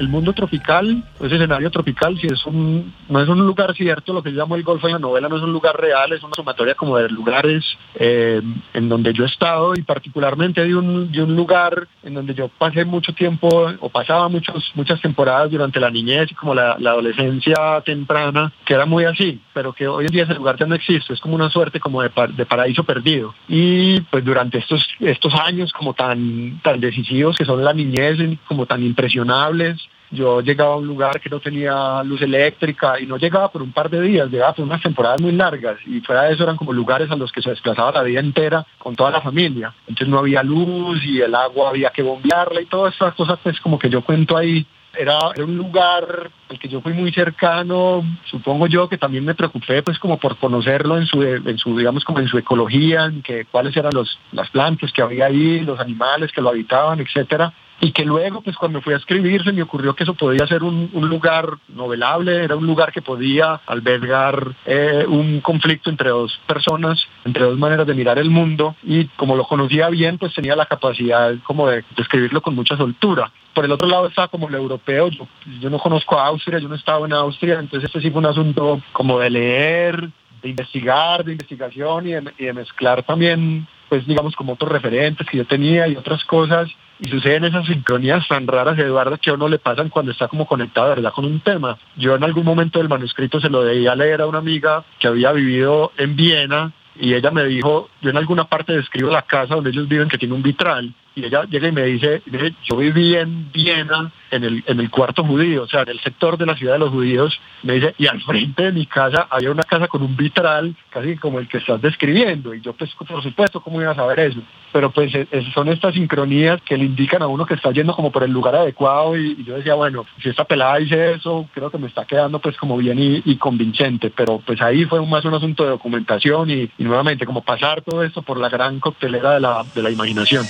el 0.00 0.08
mundo 0.08 0.32
tropical, 0.32 1.04
ese 1.20 1.34
escenario 1.34 1.70
tropical, 1.70 2.18
si 2.18 2.26
es 2.26 2.46
un, 2.46 2.92
no 3.10 3.20
es 3.20 3.28
un 3.28 3.46
lugar 3.46 3.74
cierto, 3.74 4.14
lo 4.14 4.22
que 4.22 4.32
yo 4.32 4.38
llamo 4.38 4.56
el 4.56 4.62
Golfo 4.62 4.86
en 4.86 4.94
la 4.94 4.98
novela 4.98 5.28
no 5.28 5.36
es 5.36 5.42
un 5.42 5.52
lugar 5.52 5.78
real, 5.78 6.10
es 6.12 6.22
una 6.22 6.34
sumatoria 6.34 6.74
como 6.74 6.96
de 6.96 7.10
lugares 7.10 7.62
eh, 7.96 8.40
en 8.72 8.88
donde 8.88 9.12
yo 9.12 9.24
he 9.24 9.26
estado 9.26 9.74
y 9.74 9.82
particularmente 9.82 10.64
de 10.64 10.74
un, 10.74 11.12
de 11.12 11.22
un 11.22 11.36
lugar 11.36 11.86
en 12.02 12.14
donde 12.14 12.34
yo 12.34 12.48
pasé 12.48 12.86
mucho 12.86 13.12
tiempo 13.12 13.48
o 13.78 13.90
pasaba 13.90 14.28
muchos, 14.30 14.72
muchas 14.74 15.02
temporadas 15.02 15.50
durante 15.50 15.78
la 15.78 15.90
niñez 15.90 16.32
y 16.32 16.34
como 16.34 16.54
la, 16.54 16.72
adolescencia 16.72 17.82
temprana, 17.84 18.52
que 18.64 18.72
era 18.72 18.86
muy 18.86 19.04
así, 19.04 19.38
pero 19.60 19.74
que 19.74 19.86
hoy 19.86 20.06
en 20.06 20.10
día 20.10 20.22
ese 20.22 20.32
lugar 20.32 20.56
ya 20.56 20.64
no 20.64 20.74
existe, 20.74 21.12
es 21.12 21.20
como 21.20 21.34
una 21.34 21.50
suerte 21.50 21.80
como 21.80 22.00
de, 22.00 22.10
de 22.34 22.46
paraíso 22.46 22.82
perdido. 22.82 23.34
Y 23.46 24.00
pues 24.00 24.24
durante 24.24 24.56
estos, 24.56 24.88
estos 25.00 25.34
años 25.34 25.70
como 25.74 25.92
tan, 25.92 26.58
tan 26.62 26.80
decisivos 26.80 27.36
que 27.36 27.44
son 27.44 27.62
la 27.62 27.74
niñez, 27.74 28.16
como 28.48 28.64
tan 28.64 28.82
impresionables, 28.82 29.76
yo 30.10 30.40
llegaba 30.40 30.72
a 30.72 30.76
un 30.78 30.86
lugar 30.86 31.20
que 31.20 31.28
no 31.28 31.40
tenía 31.40 32.02
luz 32.04 32.22
eléctrica 32.22 32.98
y 32.98 33.04
no 33.04 33.18
llegaba 33.18 33.52
por 33.52 33.60
un 33.60 33.72
par 33.72 33.90
de 33.90 34.00
días, 34.00 34.30
llegaba 34.30 34.54
por 34.54 34.64
unas 34.64 34.80
temporadas 34.80 35.20
muy 35.20 35.32
largas 35.32 35.76
y 35.86 36.00
fuera 36.00 36.22
de 36.22 36.32
eso 36.32 36.44
eran 36.44 36.56
como 36.56 36.72
lugares 36.72 37.10
a 37.10 37.16
los 37.16 37.30
que 37.30 37.42
se 37.42 37.50
desplazaba 37.50 37.92
la 37.92 38.02
vida 38.02 38.20
entera 38.20 38.64
con 38.78 38.96
toda 38.96 39.10
la 39.10 39.20
familia. 39.20 39.74
Entonces 39.88 40.08
no 40.08 40.20
había 40.20 40.42
luz 40.42 41.04
y 41.04 41.20
el 41.20 41.34
agua 41.34 41.68
había 41.68 41.90
que 41.90 42.02
bombearla 42.02 42.62
y 42.62 42.66
todas 42.66 42.94
esas 42.94 43.14
cosas 43.14 43.38
pues 43.42 43.60
como 43.60 43.78
que 43.78 43.90
yo 43.90 44.00
cuento 44.00 44.38
ahí. 44.38 44.66
Era, 44.96 45.18
un 45.38 45.56
lugar 45.56 46.30
al 46.48 46.58
que 46.58 46.68
yo 46.68 46.80
fui 46.80 46.92
muy 46.92 47.12
cercano, 47.12 48.02
supongo 48.24 48.66
yo 48.66 48.88
que 48.88 48.98
también 48.98 49.24
me 49.24 49.34
preocupé 49.34 49.82
pues 49.82 49.98
como 49.98 50.18
por 50.18 50.36
conocerlo 50.36 50.98
en 50.98 51.06
su, 51.06 51.22
en 51.22 51.58
su 51.58 51.76
digamos 51.78 52.04
como 52.04 52.18
en 52.18 52.28
su 52.28 52.38
ecología, 52.38 53.04
en 53.04 53.22
que 53.22 53.44
cuáles 53.44 53.76
eran 53.76 53.92
los, 53.94 54.18
las 54.32 54.50
plantas 54.50 54.92
que 54.92 55.02
había 55.02 55.26
ahí, 55.26 55.60
los 55.60 55.78
animales 55.78 56.32
que 56.32 56.40
lo 56.40 56.50
habitaban, 56.50 57.00
etcétera 57.00 57.52
y 57.80 57.92
que 57.92 58.04
luego, 58.04 58.42
pues 58.42 58.56
cuando 58.56 58.82
fui 58.82 58.92
a 58.92 58.98
escribir, 58.98 59.42
se 59.42 59.52
me 59.52 59.62
ocurrió 59.62 59.94
que 59.94 60.04
eso 60.04 60.14
podía 60.14 60.46
ser 60.46 60.62
un, 60.62 60.90
lugar 60.92 61.46
novelable, 61.68 62.44
era 62.44 62.54
un 62.54 62.66
lugar 62.66 62.92
que 62.92 63.00
podía 63.00 63.60
albergar 63.66 64.54
eh, 64.66 65.04
un 65.08 65.40
conflicto 65.40 65.88
entre 65.88 66.10
dos 66.10 66.38
personas, 66.46 67.06
entre 67.24 67.44
dos 67.44 67.58
maneras 67.58 67.86
de 67.86 67.94
mirar 67.94 68.18
el 68.18 68.30
mundo, 68.30 68.76
y 68.82 69.06
como 69.16 69.34
lo 69.34 69.44
conocía 69.44 69.88
bien, 69.88 70.18
pues 70.18 70.34
tenía 70.34 70.54
la 70.56 70.66
capacidad 70.66 71.34
como 71.42 71.68
de, 71.68 71.84
escribirlo 71.96 72.42
con 72.42 72.54
mucha 72.54 72.76
soltura. 72.76 73.30
Por 73.54 73.64
el 73.64 73.72
otro 73.72 73.88
lado 73.88 74.06
estaba 74.06 74.28
como 74.28 74.48
el 74.48 74.54
europeo, 74.54 75.08
yo, 75.08 75.70
no 75.70 75.78
conozco 75.78 76.18
a 76.18 76.26
Austria, 76.26 76.58
yo 76.58 76.68
no 76.68 76.76
estaba 76.76 77.06
en 77.06 77.12
Austria, 77.12 77.58
entonces 77.58 77.88
este 77.88 78.00
sí 78.00 78.10
fue 78.10 78.20
un 78.20 78.26
asunto 78.26 78.80
como 78.92 79.18
de 79.18 79.30
leer, 79.30 80.08
de 80.42 80.48
investigar, 80.48 81.24
de 81.24 81.32
investigación 81.32 82.06
y 82.06 82.12
de, 82.12 82.32
y 82.38 82.44
de 82.44 82.52
mezclar 82.52 83.02
también 83.02 83.66
pues 83.90 84.06
digamos 84.06 84.36
como 84.36 84.52
otros 84.52 84.70
referentes 84.70 85.26
que 85.28 85.36
yo 85.36 85.44
tenía 85.44 85.88
y 85.88 85.96
otras 85.96 86.24
cosas 86.24 86.70
y 87.00 87.08
suceden 87.08 87.44
esas 87.44 87.66
sincronías 87.66 88.26
tan 88.28 88.46
raras, 88.46 88.78
Eduardo, 88.78 89.18
que 89.18 89.30
a 89.30 89.34
uno 89.34 89.48
le 89.48 89.58
pasan 89.58 89.88
cuando 89.88 90.12
está 90.12 90.28
como 90.28 90.46
conectado 90.46 90.90
de 90.90 90.94
verdad 90.96 91.12
con 91.12 91.24
un 91.24 91.40
tema. 91.40 91.76
Yo 91.96 92.14
en 92.14 92.22
algún 92.22 92.44
momento 92.44 92.78
del 92.78 92.88
manuscrito 92.88 93.40
se 93.40 93.50
lo 93.50 93.64
debía 93.64 93.96
leer 93.96 94.20
a 94.20 94.26
una 94.26 94.38
amiga 94.38 94.84
que 95.00 95.08
había 95.08 95.32
vivido 95.32 95.90
en 95.98 96.14
Viena 96.14 96.72
y 96.94 97.14
ella 97.14 97.32
me 97.32 97.44
dijo, 97.44 97.88
yo 98.00 98.10
en 98.10 98.16
alguna 98.16 98.44
parte 98.44 98.74
describo 98.74 99.10
la 99.10 99.22
casa 99.22 99.56
donde 99.56 99.70
ellos 99.70 99.88
viven 99.88 100.08
que 100.08 100.18
tiene 100.18 100.34
un 100.34 100.42
vitral 100.42 100.94
y 101.20 101.26
ella 101.26 101.44
llega 101.44 101.68
y 101.68 101.72
me 101.72 101.84
dice, 101.84 102.22
yo 102.64 102.76
viví 102.76 103.14
en 103.14 103.50
Viena 103.52 104.10
en 104.30 104.44
el, 104.44 104.64
en 104.66 104.80
el 104.80 104.90
cuarto 104.90 105.24
judío, 105.24 105.64
o 105.64 105.68
sea, 105.68 105.82
en 105.82 105.90
el 105.90 106.00
sector 106.00 106.38
de 106.38 106.46
la 106.46 106.56
ciudad 106.56 106.74
de 106.74 106.78
los 106.78 106.90
judíos, 106.90 107.38
me 107.62 107.74
dice, 107.74 107.94
y 107.98 108.06
al 108.06 108.20
frente 108.22 108.64
de 108.64 108.72
mi 108.72 108.86
casa 108.86 109.26
había 109.30 109.50
una 109.50 109.64
casa 109.64 109.88
con 109.88 110.02
un 110.02 110.16
vitral, 110.16 110.74
casi 110.90 111.16
como 111.16 111.38
el 111.38 111.48
que 111.48 111.58
estás 111.58 111.80
describiendo, 111.82 112.54
y 112.54 112.60
yo 112.60 112.72
pues 112.72 112.90
por 112.94 113.22
supuesto, 113.22 113.60
¿cómo 113.60 113.80
iba 113.80 113.90
a 113.90 113.94
saber 113.94 114.20
eso? 114.20 114.40
Pero 114.72 114.90
pues 114.90 115.12
e, 115.14 115.26
son 115.52 115.68
estas 115.68 115.94
sincronías 115.94 116.60
que 116.62 116.76
le 116.76 116.84
indican 116.84 117.22
a 117.22 117.26
uno 117.26 117.44
que 117.44 117.54
está 117.54 117.70
yendo 117.72 117.94
como 117.94 118.12
por 118.12 118.22
el 118.22 118.30
lugar 118.30 118.54
adecuado 118.54 119.16
y, 119.16 119.42
yo 119.44 119.56
decía, 119.56 119.74
bueno, 119.74 120.06
si 120.22 120.28
esta 120.28 120.44
pelada 120.44 120.76
dice 120.76 121.12
eso, 121.12 121.48
creo 121.52 121.70
que 121.70 121.78
me 121.78 121.88
está 121.88 122.04
quedando 122.04 122.38
pues 122.38 122.56
como 122.56 122.76
bien 122.76 122.98
y, 122.98 123.36
convincente, 123.36 124.10
pero 124.10 124.40
pues 124.44 124.60
ahí 124.60 124.84
fue 124.84 125.04
más 125.06 125.24
un 125.24 125.34
asunto 125.34 125.64
de 125.64 125.70
documentación 125.70 126.50
y, 126.50 126.70
nuevamente 126.78 127.26
como 127.26 127.42
pasar 127.42 127.82
todo 127.82 128.02
esto 128.02 128.22
por 128.22 128.38
la 128.38 128.48
gran 128.48 128.80
coctelera 128.80 129.34
de 129.34 129.40
la, 129.40 129.64
de 129.74 129.82
la 129.82 129.90
imaginación. 129.90 130.44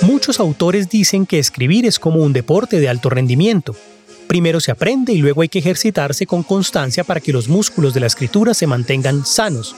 Muchos 0.00 0.40
autores 0.40 0.88
dicen 0.88 1.26
que 1.26 1.38
escribir 1.38 1.84
es 1.84 1.98
como 1.98 2.20
un 2.20 2.32
deporte 2.32 2.80
de 2.80 2.88
alto 2.88 3.10
rendimiento. 3.10 3.76
Primero 4.26 4.58
se 4.58 4.70
aprende 4.70 5.12
y 5.12 5.18
luego 5.18 5.42
hay 5.42 5.48
que 5.48 5.58
ejercitarse 5.58 6.26
con 6.26 6.42
constancia 6.42 7.04
para 7.04 7.20
que 7.20 7.32
los 7.32 7.48
músculos 7.48 7.92
de 7.92 8.00
la 8.00 8.06
escritura 8.06 8.54
se 8.54 8.66
mantengan 8.66 9.26
sanos 9.26 9.76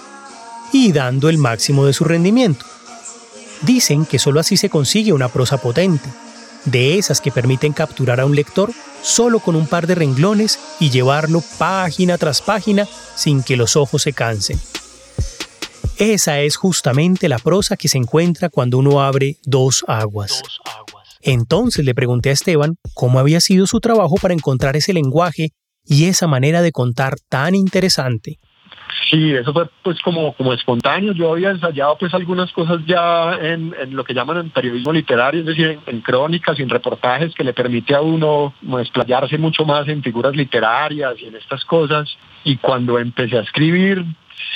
y 0.72 0.92
dando 0.92 1.28
el 1.28 1.38
máximo 1.38 1.84
de 1.84 1.92
su 1.92 2.04
rendimiento. 2.04 2.64
Dicen 3.62 4.06
que 4.06 4.18
solo 4.18 4.38
así 4.38 4.56
se 4.56 4.70
consigue 4.70 5.12
una 5.12 5.28
prosa 5.28 5.58
potente, 5.58 6.08
de 6.64 6.98
esas 6.98 7.20
que 7.20 7.32
permiten 7.32 7.72
capturar 7.72 8.20
a 8.20 8.26
un 8.26 8.36
lector 8.36 8.72
solo 9.06 9.38
con 9.38 9.54
un 9.54 9.68
par 9.68 9.86
de 9.86 9.94
renglones 9.94 10.58
y 10.80 10.90
llevarlo 10.90 11.40
página 11.58 12.18
tras 12.18 12.42
página 12.42 12.88
sin 13.14 13.44
que 13.44 13.56
los 13.56 13.76
ojos 13.76 14.02
se 14.02 14.12
cansen. 14.12 14.58
Esa 15.96 16.40
es 16.40 16.56
justamente 16.56 17.28
la 17.28 17.38
prosa 17.38 17.76
que 17.76 17.88
se 17.88 17.98
encuentra 17.98 18.50
cuando 18.50 18.78
uno 18.78 19.00
abre 19.00 19.38
dos 19.44 19.84
aguas. 19.86 20.42
Entonces 21.22 21.84
le 21.84 21.94
pregunté 21.94 22.30
a 22.30 22.32
Esteban 22.32 22.76
cómo 22.94 23.20
había 23.20 23.40
sido 23.40 23.66
su 23.66 23.80
trabajo 23.80 24.16
para 24.16 24.34
encontrar 24.34 24.76
ese 24.76 24.92
lenguaje 24.92 25.52
y 25.84 26.06
esa 26.06 26.26
manera 26.26 26.60
de 26.60 26.72
contar 26.72 27.16
tan 27.28 27.54
interesante. 27.54 28.40
Sí, 29.10 29.32
eso 29.34 29.52
fue 29.52 29.68
pues 29.82 30.00
como, 30.00 30.32
como 30.34 30.52
espontáneo. 30.52 31.12
Yo 31.12 31.32
había 31.32 31.50
ensayado 31.50 31.96
pues 31.98 32.12
algunas 32.14 32.52
cosas 32.52 32.80
ya 32.86 33.34
en, 33.40 33.74
lo 33.90 34.04
que 34.04 34.14
llaman 34.14 34.38
en 34.38 34.50
periodismo 34.50 34.92
literario, 34.92 35.40
es 35.40 35.46
decir, 35.46 35.78
en, 35.86 36.00
crónicas 36.00 36.58
y 36.58 36.62
en 36.62 36.68
reportajes 36.68 37.34
que 37.34 37.44
le 37.44 37.52
permite 37.52 37.94
a 37.94 38.00
uno 38.00 38.54
desplayarse 38.60 39.38
mucho 39.38 39.64
más 39.64 39.88
en 39.88 40.02
figuras 40.02 40.34
literarias 40.34 41.14
y 41.20 41.26
en 41.26 41.36
estas 41.36 41.64
cosas. 41.64 42.16
Y 42.44 42.56
cuando 42.56 42.98
empecé 42.98 43.38
a 43.38 43.42
escribir, 43.42 44.04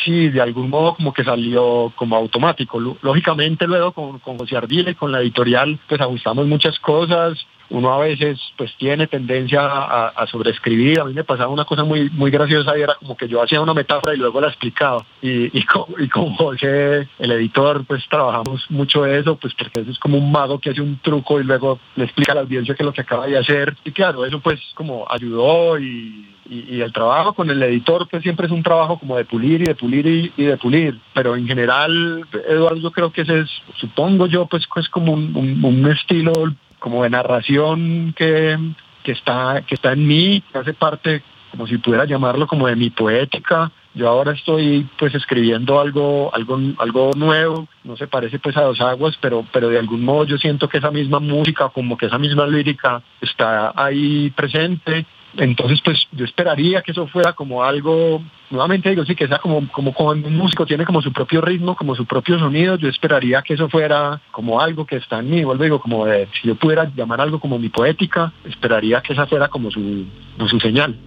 sí, 0.04 0.28
de 0.28 0.40
algún 0.40 0.70
modo 0.70 0.94
como 0.94 1.12
que 1.12 1.24
salió 1.24 1.92
como 1.96 2.16
automático. 2.16 2.80
Lógicamente 3.02 3.66
luego 3.66 3.92
con, 3.92 4.18
con 4.20 4.38
José 4.38 4.56
Ardile, 4.56 4.94
con 4.94 5.12
la 5.12 5.20
editorial, 5.20 5.78
pues 5.88 6.00
ajustamos 6.00 6.46
muchas 6.46 6.78
cosas. 6.78 7.38
Uno 7.70 7.92
a 7.92 7.98
veces 7.98 8.38
pues 8.56 8.74
tiene 8.76 9.06
tendencia 9.06 9.60
a, 9.62 10.26
sobreescribir. 10.26 11.00
A 11.00 11.04
mí 11.04 11.14
me 11.14 11.24
pasaba 11.24 11.52
una 11.52 11.64
cosa 11.64 11.84
muy, 11.84 12.10
muy 12.10 12.30
graciosa 12.30 12.76
y 12.76 12.82
era 12.82 12.94
como 12.94 13.16
que 13.16 13.28
yo 13.28 13.42
hacía 13.42 13.60
una 13.60 13.74
metáfora 13.74 14.14
y 14.14 14.18
luego 14.18 14.40
la 14.40 14.48
explicaba. 14.48 15.04
Y, 15.22 15.56
y, 15.58 15.64
con, 15.64 16.34
José, 16.34 17.08
el 17.18 17.30
editor, 17.32 17.84
pues 17.86 18.04
trabajamos 18.08 18.66
mucho 18.70 19.06
eso, 19.06 19.36
pues 19.36 19.54
porque 19.54 19.80
eso 19.80 19.90
es 19.90 19.98
como 19.98 20.18
un 20.18 20.30
mago 20.30 20.58
que 20.58 20.70
hace 20.70 20.80
un 20.80 20.98
truco 20.98 21.40
y 21.40 21.44
luego 21.44 21.78
le 21.96 22.04
explica 22.04 22.32
a 22.32 22.36
la 22.36 22.40
audiencia 22.42 22.74
qué 22.74 22.82
es 22.82 22.86
lo 22.86 22.92
que 22.92 23.02
acaba 23.02 23.26
de 23.26 23.38
hacer. 23.38 23.76
Y 23.84 23.92
claro, 23.92 24.24
eso 24.24 24.40
pues 24.40 24.60
como 24.74 25.06
ayudó 25.10 25.78
y 25.78 26.30
y, 26.50 26.80
el 26.80 26.92
trabajo 26.92 27.32
con 27.32 27.48
el 27.48 27.62
editor 27.62 28.08
pues 28.08 28.22
siempre 28.22 28.46
es 28.46 28.52
un 28.52 28.62
trabajo 28.62 28.98
como 28.98 29.16
de 29.16 29.24
pulir 29.24 29.62
y 29.62 29.66
de 29.66 29.74
pulir 29.74 30.32
y, 30.36 30.44
de 30.44 30.56
pulir, 30.56 30.98
pero 31.14 31.36
en 31.36 31.46
general, 31.46 32.26
Eduardo, 32.48 32.76
yo 32.76 32.90
creo 32.90 33.12
que 33.12 33.22
ese 33.22 33.40
es, 33.40 33.50
supongo 33.76 34.26
yo, 34.26 34.46
pues 34.46 34.66
es 34.76 34.88
como 34.88 35.12
un, 35.12 35.90
estilo 35.90 36.32
como 36.80 37.04
de 37.04 37.10
narración 37.10 38.12
que, 38.16 38.58
que, 39.04 39.12
está, 39.12 39.62
que 39.66 39.76
está 39.76 39.92
en 39.92 40.06
mí, 40.06 40.42
que 40.52 40.58
hace 40.58 40.74
parte, 40.74 41.22
como 41.52 41.66
si 41.66 41.78
pudiera 41.78 42.04
llamarlo, 42.04 42.46
como 42.46 42.66
de 42.66 42.74
mi 42.74 42.90
poética. 42.90 43.70
Yo 43.94 44.08
ahora 44.08 44.32
estoy 44.32 44.88
pues 44.98 45.14
escribiendo 45.14 45.80
algo, 45.80 46.32
algo, 46.34 46.58
algo 46.78 47.10
nuevo, 47.16 47.68
no 47.84 47.96
se 47.96 48.06
parece 48.06 48.38
pues 48.38 48.56
a 48.56 48.62
dos 48.62 48.80
aguas, 48.80 49.16
pero, 49.20 49.44
pero 49.52 49.68
de 49.68 49.78
algún 49.78 50.04
modo 50.04 50.24
yo 50.24 50.38
siento 50.38 50.68
que 50.68 50.78
esa 50.78 50.90
misma 50.90 51.20
música, 51.20 51.68
como 51.68 51.96
que 51.96 52.06
esa 52.06 52.18
misma 52.18 52.46
lírica 52.46 53.02
está 53.20 53.72
ahí 53.76 54.30
presente 54.30 55.06
entonces, 55.36 55.80
pues 55.84 56.06
yo 56.12 56.24
esperaría 56.24 56.82
que 56.82 56.90
eso 56.90 57.06
fuera 57.06 57.32
como 57.34 57.62
algo, 57.62 58.22
nuevamente 58.50 58.90
digo, 58.90 59.04
sí, 59.04 59.14
que 59.14 59.28
sea 59.28 59.38
como, 59.38 59.70
como 59.70 59.94
cuando 59.94 60.26
un 60.26 60.36
músico 60.36 60.66
tiene 60.66 60.84
como 60.84 61.02
su 61.02 61.12
propio 61.12 61.40
ritmo, 61.40 61.76
como 61.76 61.94
su 61.94 62.04
propio 62.04 62.38
sonido, 62.38 62.76
yo 62.76 62.88
esperaría 62.88 63.42
que 63.42 63.54
eso 63.54 63.68
fuera 63.68 64.20
como 64.32 64.60
algo 64.60 64.86
que 64.86 64.96
está 64.96 65.20
en 65.20 65.30
mí, 65.30 65.44
vuelvo 65.44 65.62
digo, 65.62 65.80
como 65.80 66.04
de, 66.06 66.28
si 66.40 66.48
yo 66.48 66.56
pudiera 66.56 66.90
llamar 66.96 67.20
algo 67.20 67.38
como 67.38 67.58
mi 67.58 67.68
poética, 67.68 68.32
esperaría 68.44 69.00
que 69.02 69.12
esa 69.12 69.26
fuera 69.26 69.48
como 69.48 69.70
su, 69.70 70.06
como 70.36 70.48
su 70.48 70.58
señal. 70.58 70.98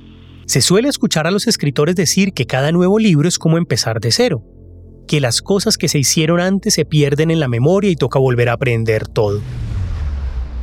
Se 0.45 0.61
suele 0.61 0.87
escuchar 0.87 1.27
a 1.27 1.31
los 1.31 1.47
escritores 1.47 1.95
decir 1.95 2.33
que 2.33 2.45
cada 2.45 2.71
nuevo 2.71 2.99
libro 2.99 3.27
es 3.27 3.37
como 3.37 3.57
empezar 3.57 3.99
de 3.99 4.11
cero, 4.11 4.41
que 5.05 5.19
las 5.19 5.41
cosas 5.41 5.77
que 5.77 5.89
se 5.89 5.99
hicieron 5.99 6.39
antes 6.39 6.75
se 6.75 6.85
pierden 6.85 7.29
en 7.29 7.41
la 7.41 7.49
memoria 7.49 7.89
y 7.89 7.95
toca 7.95 8.19
volver 8.19 8.49
a 8.49 8.53
aprender 8.53 9.05
todo. 9.07 9.41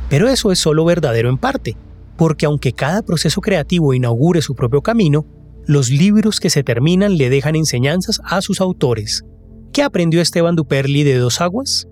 Pero 0.09 0.27
eso 0.27 0.51
es 0.51 0.57
solo 0.57 0.83
verdadero 0.83 1.29
en 1.29 1.37
parte 1.37 1.75
porque 2.17 2.45
aunque 2.45 2.73
cada 2.73 3.01
proceso 3.01 3.41
creativo 3.41 3.93
inaugure 3.93 4.41
su 4.41 4.55
propio 4.55 4.81
camino, 4.81 5.25
los 5.67 5.89
libros 5.89 6.39
que 6.39 6.49
se 6.49 6.63
terminan 6.63 7.17
le 7.17 7.29
dejan 7.29 7.55
enseñanzas 7.55 8.21
a 8.25 8.41
sus 8.41 8.61
autores. 8.61 9.23
¿Qué 9.73 9.83
aprendió 9.83 10.21
Esteban 10.21 10.55
Duperli 10.55 11.03
de 11.03 11.17
Dos 11.17 11.39
Aguas? 11.39 11.87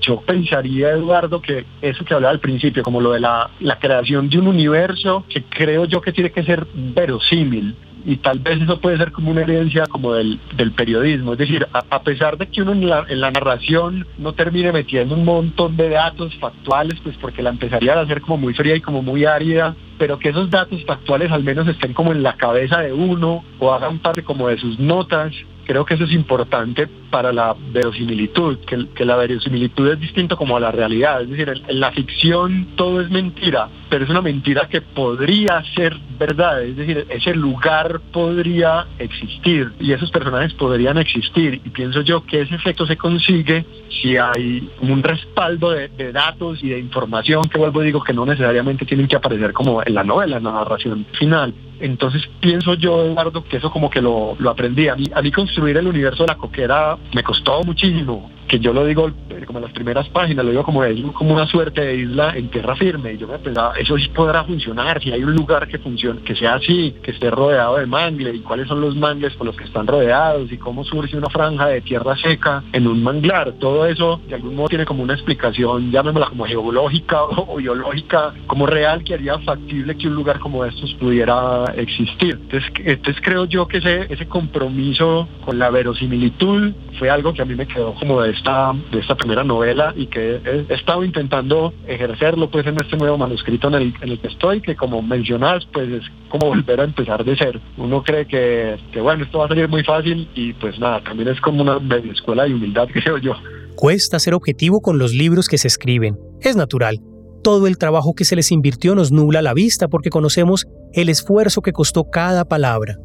Yo 0.00 0.20
pensaría, 0.24 0.90
Eduardo, 0.90 1.42
que 1.42 1.64
eso 1.82 2.04
que 2.04 2.14
hablaba 2.14 2.32
al 2.32 2.40
principio, 2.40 2.82
como 2.82 3.00
lo 3.00 3.12
de 3.12 3.20
la, 3.20 3.50
creación 3.80 4.28
de 4.28 4.38
un 4.38 4.46
universo 4.46 5.24
que 5.28 5.44
creo 5.44 5.84
yo 5.84 6.00
que 6.00 6.12
tiene 6.12 6.30
que 6.30 6.44
ser 6.44 6.66
verosímil, 6.94 7.76
y 8.06 8.18
tal 8.18 8.38
vez 8.38 8.62
eso 8.62 8.80
puede 8.80 8.98
ser 8.98 9.10
como 9.10 9.32
una 9.32 9.42
herencia 9.42 9.84
como 9.86 10.14
del, 10.14 10.38
del 10.56 10.70
periodismo, 10.72 11.32
es 11.32 11.38
decir, 11.38 11.66
a, 11.72 12.02
pesar 12.02 12.38
de 12.38 12.46
que 12.46 12.62
uno 12.62 12.70
en 12.72 12.88
la, 12.88 13.04
en 13.08 13.20
la, 13.20 13.32
narración 13.32 14.06
no 14.16 14.32
termine 14.32 14.70
metiendo 14.70 15.16
un 15.16 15.24
montón 15.24 15.76
de 15.76 15.88
datos 15.88 16.32
factuales, 16.36 17.00
pues 17.02 17.16
porque 17.20 17.42
la 17.42 17.50
empezaría 17.50 17.94
a 17.94 18.02
hacer 18.02 18.20
como 18.20 18.36
muy 18.36 18.54
fría 18.54 18.76
y 18.76 18.80
como 18.80 19.02
muy 19.02 19.24
árida, 19.24 19.74
pero 19.98 20.20
que 20.20 20.28
esos 20.28 20.48
datos 20.50 20.84
factuales 20.84 21.32
al 21.32 21.42
menos 21.42 21.66
estén 21.66 21.94
como 21.94 22.12
en 22.12 22.22
la 22.22 22.36
cabeza 22.36 22.80
de 22.80 22.92
uno 22.92 23.44
o 23.58 23.72
hagan 23.72 23.98
parte 23.98 24.22
como 24.22 24.46
de 24.46 24.58
sus 24.58 24.78
notas 24.78 25.34
creo 25.66 25.84
que 25.84 25.94
eso 25.94 26.04
es 26.04 26.12
importante 26.12 26.86
para 27.10 27.32
la 27.32 27.54
verosimilitud, 27.72 28.58
que, 28.60 29.04
la 29.04 29.16
verosimilitud 29.16 29.88
es 29.88 30.00
distinto 30.00 30.36
como 30.36 30.56
a 30.56 30.60
la 30.60 30.70
realidad, 30.70 31.22
es 31.22 31.30
decir, 31.30 31.48
en, 31.48 31.80
la 31.80 31.92
ficción 31.92 32.68
todo 32.76 33.00
es 33.00 33.10
mentira, 33.10 33.68
pero 33.88 34.04
es 34.04 34.10
una 34.10 34.22
mentira 34.22 34.68
que 34.68 34.80
podría 34.80 35.62
ser 35.74 35.96
verdad, 36.18 36.62
es 36.62 36.76
decir, 36.76 37.06
ese 37.10 37.34
lugar 37.34 38.00
podría 38.12 38.86
existir 38.98 39.72
y 39.80 39.92
esos 39.92 40.10
personajes 40.10 40.54
podrían 40.54 40.98
existir. 40.98 41.60
Y 41.64 41.70
pienso 41.70 42.00
yo 42.00 42.24
que 42.24 42.42
ese 42.42 42.54
efecto 42.54 42.86
se 42.86 42.96
consigue 42.96 43.64
si 43.90 44.16
hay 44.16 44.68
un 44.80 45.02
respaldo 45.02 45.70
de, 45.70 45.88
de 45.88 46.12
datos 46.12 46.62
y 46.62 46.70
de 46.70 46.78
información 46.78 47.48
que 47.48 47.58
vuelvo 47.58 47.82
digo 47.82 48.02
que 48.02 48.12
no 48.12 48.24
necesariamente 48.24 48.86
tienen 48.86 49.08
que 49.08 49.16
aparecer 49.16 49.52
como 49.52 49.82
en 49.84 49.94
la 49.94 50.04
novela, 50.04 50.38
en 50.38 50.44
la 50.44 50.52
narración 50.52 51.06
final. 51.18 51.52
Entonces 51.80 52.22
pienso 52.40 52.74
yo, 52.74 53.04
Eduardo, 53.04 53.44
que 53.44 53.58
eso 53.58 53.70
como 53.70 53.90
que 53.90 54.00
lo, 54.00 54.36
aprendí. 54.48 54.88
A 54.88 54.96
mí, 54.96 55.04
a 55.14 55.22
mí 55.22 55.30
construir 55.30 55.76
el 55.76 55.86
universo 55.86 56.24
de 56.24 56.28
la 56.28 56.36
coquera 56.36 56.96
me 57.14 57.22
costó 57.22 57.62
muchísimo 57.62 58.30
que 58.46 58.58
yo 58.58 58.72
lo 58.72 58.84
digo 58.84 59.10
eh, 59.30 59.44
como 59.46 59.58
en 59.58 59.64
las 59.64 59.72
primeras 59.72 60.08
páginas, 60.08 60.44
lo 60.44 60.50
digo 60.50 60.62
como, 60.62 60.82
como 61.12 61.34
una 61.34 61.46
suerte 61.46 61.80
de 61.80 61.96
isla 61.96 62.36
en 62.36 62.48
tierra 62.48 62.76
firme. 62.76 63.14
Y 63.14 63.18
yo 63.18 63.26
me 63.26 63.38
pensaba, 63.38 63.74
eso 63.78 63.96
sí 63.98 64.08
podrá 64.08 64.44
funcionar, 64.44 65.02
si 65.02 65.12
hay 65.12 65.22
un 65.22 65.34
lugar 65.34 65.66
que 65.68 65.78
funcione, 65.78 66.22
que 66.22 66.34
sea 66.34 66.54
así, 66.54 66.94
que 67.02 67.10
esté 67.10 67.30
rodeado 67.30 67.78
de 67.78 67.86
mangle, 67.86 68.34
y 68.34 68.40
cuáles 68.40 68.68
son 68.68 68.80
los 68.80 68.96
mangles 68.96 69.34
por 69.34 69.46
los 69.46 69.56
que 69.56 69.64
están 69.64 69.86
rodeados, 69.86 70.50
y 70.50 70.58
cómo 70.58 70.84
surge 70.84 71.16
una 71.16 71.28
franja 71.28 71.66
de 71.66 71.80
tierra 71.80 72.16
seca 72.16 72.62
en 72.72 72.86
un 72.86 73.02
manglar. 73.02 73.52
Todo 73.58 73.86
eso 73.86 74.20
de 74.28 74.34
algún 74.34 74.56
modo 74.56 74.68
tiene 74.68 74.84
como 74.84 75.02
una 75.02 75.14
explicación, 75.14 75.90
llamémosla 75.90 76.28
como 76.28 76.44
geológica 76.44 77.24
o, 77.24 77.56
biológica, 77.56 78.34
como 78.46 78.66
real, 78.66 79.02
que 79.04 79.14
haría 79.14 79.38
factible 79.40 79.96
que 79.96 80.08
un 80.08 80.14
lugar 80.14 80.38
como 80.38 80.64
estos 80.64 80.94
pudiera 80.94 81.64
existir. 81.76 82.38
Entonces, 82.42 82.70
entonces 82.84 83.22
creo 83.22 83.44
yo 83.44 83.66
que 83.66 83.78
ese, 83.78 84.12
ese 84.12 84.26
compromiso 84.26 85.28
con 85.44 85.58
la 85.58 85.70
verosimilitud 85.70 86.72
fue 86.98 87.10
algo 87.10 87.32
que 87.32 87.42
a 87.42 87.44
mí 87.44 87.54
me 87.54 87.66
quedó 87.66 87.94
como 87.94 88.22
de 88.22 88.35
esta, 88.36 88.72
de 88.92 89.00
esta 89.00 89.14
primera 89.14 89.44
novela 89.44 89.92
y 89.96 90.06
que 90.06 90.40
he, 90.44 90.74
estado 90.74 91.04
intentando 91.04 91.72
ejercerlo 91.86 92.50
pues 92.50 92.66
en 92.66 92.80
este 92.80 92.96
nuevo 92.96 93.18
manuscrito 93.18 93.68
en 93.68 93.74
el, 93.74 93.94
en 94.00 94.10
el 94.10 94.20
que 94.20 94.28
estoy, 94.28 94.60
que 94.60 94.76
como 94.76 95.02
mencionas 95.02 95.66
pues 95.72 95.90
es 95.90 96.02
como 96.28 96.48
volver 96.48 96.80
a 96.80 96.84
empezar 96.84 97.24
de 97.24 97.36
cero. 97.36 97.60
Uno 97.76 98.02
cree 98.02 98.26
que, 98.26 98.76
que 98.92 99.00
bueno, 99.00 99.24
esto 99.24 99.38
va 99.38 99.46
a 99.46 99.48
salir 99.48 99.68
muy 99.68 99.84
fácil 99.84 100.28
y 100.34 100.52
pues 100.54 100.78
nada, 100.78 101.02
también 101.02 101.28
es 101.28 101.40
como 101.40 101.62
una 101.62 101.78
escuela 102.12 102.44
de 102.44 102.54
humildad, 102.54 102.88
creo 102.92 103.18
yo. 103.18 103.32
Cuesta 103.74 104.18
ser 104.18 104.34
objetivo 104.34 104.80
con 104.80 104.98
los 104.98 105.12
libros 105.12 105.48
que 105.48 105.58
se 105.58 105.68
escriben. 105.68 106.16
Es 106.40 106.56
natural. 106.56 106.98
Todo 107.42 107.66
el 107.66 107.78
trabajo 107.78 108.14
que 108.14 108.24
se 108.24 108.34
les 108.34 108.50
invirtió 108.50 108.94
nos 108.94 109.12
nubla 109.12 109.42
la 109.42 109.54
vista 109.54 109.88
porque 109.88 110.10
conocemos 110.10 110.66
el 110.92 111.08
esfuerzo 111.08 111.60
que 111.60 111.72
costó 111.72 112.04
cada 112.10 112.44
palabra. 112.44 112.96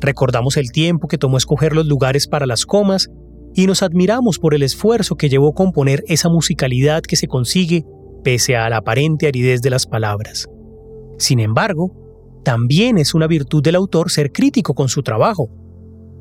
Recordamos 0.00 0.56
el 0.56 0.70
tiempo 0.70 1.08
que 1.08 1.18
tomó 1.18 1.38
escoger 1.38 1.74
los 1.74 1.86
lugares 1.86 2.28
para 2.28 2.46
las 2.46 2.66
comas 2.66 3.08
y 3.58 3.66
nos 3.66 3.82
admiramos 3.82 4.38
por 4.38 4.54
el 4.54 4.62
esfuerzo 4.62 5.16
que 5.16 5.28
llevó 5.28 5.52
componer 5.52 6.04
esa 6.06 6.28
musicalidad 6.28 7.02
que 7.02 7.16
se 7.16 7.26
consigue 7.26 7.84
pese 8.22 8.54
a 8.54 8.70
la 8.70 8.76
aparente 8.76 9.26
aridez 9.26 9.62
de 9.62 9.70
las 9.70 9.84
palabras. 9.84 10.46
Sin 11.18 11.40
embargo, 11.40 11.90
también 12.44 12.98
es 12.98 13.14
una 13.14 13.26
virtud 13.26 13.60
del 13.60 13.74
autor 13.74 14.12
ser 14.12 14.30
crítico 14.30 14.74
con 14.74 14.88
su 14.88 15.02
trabajo. 15.02 15.48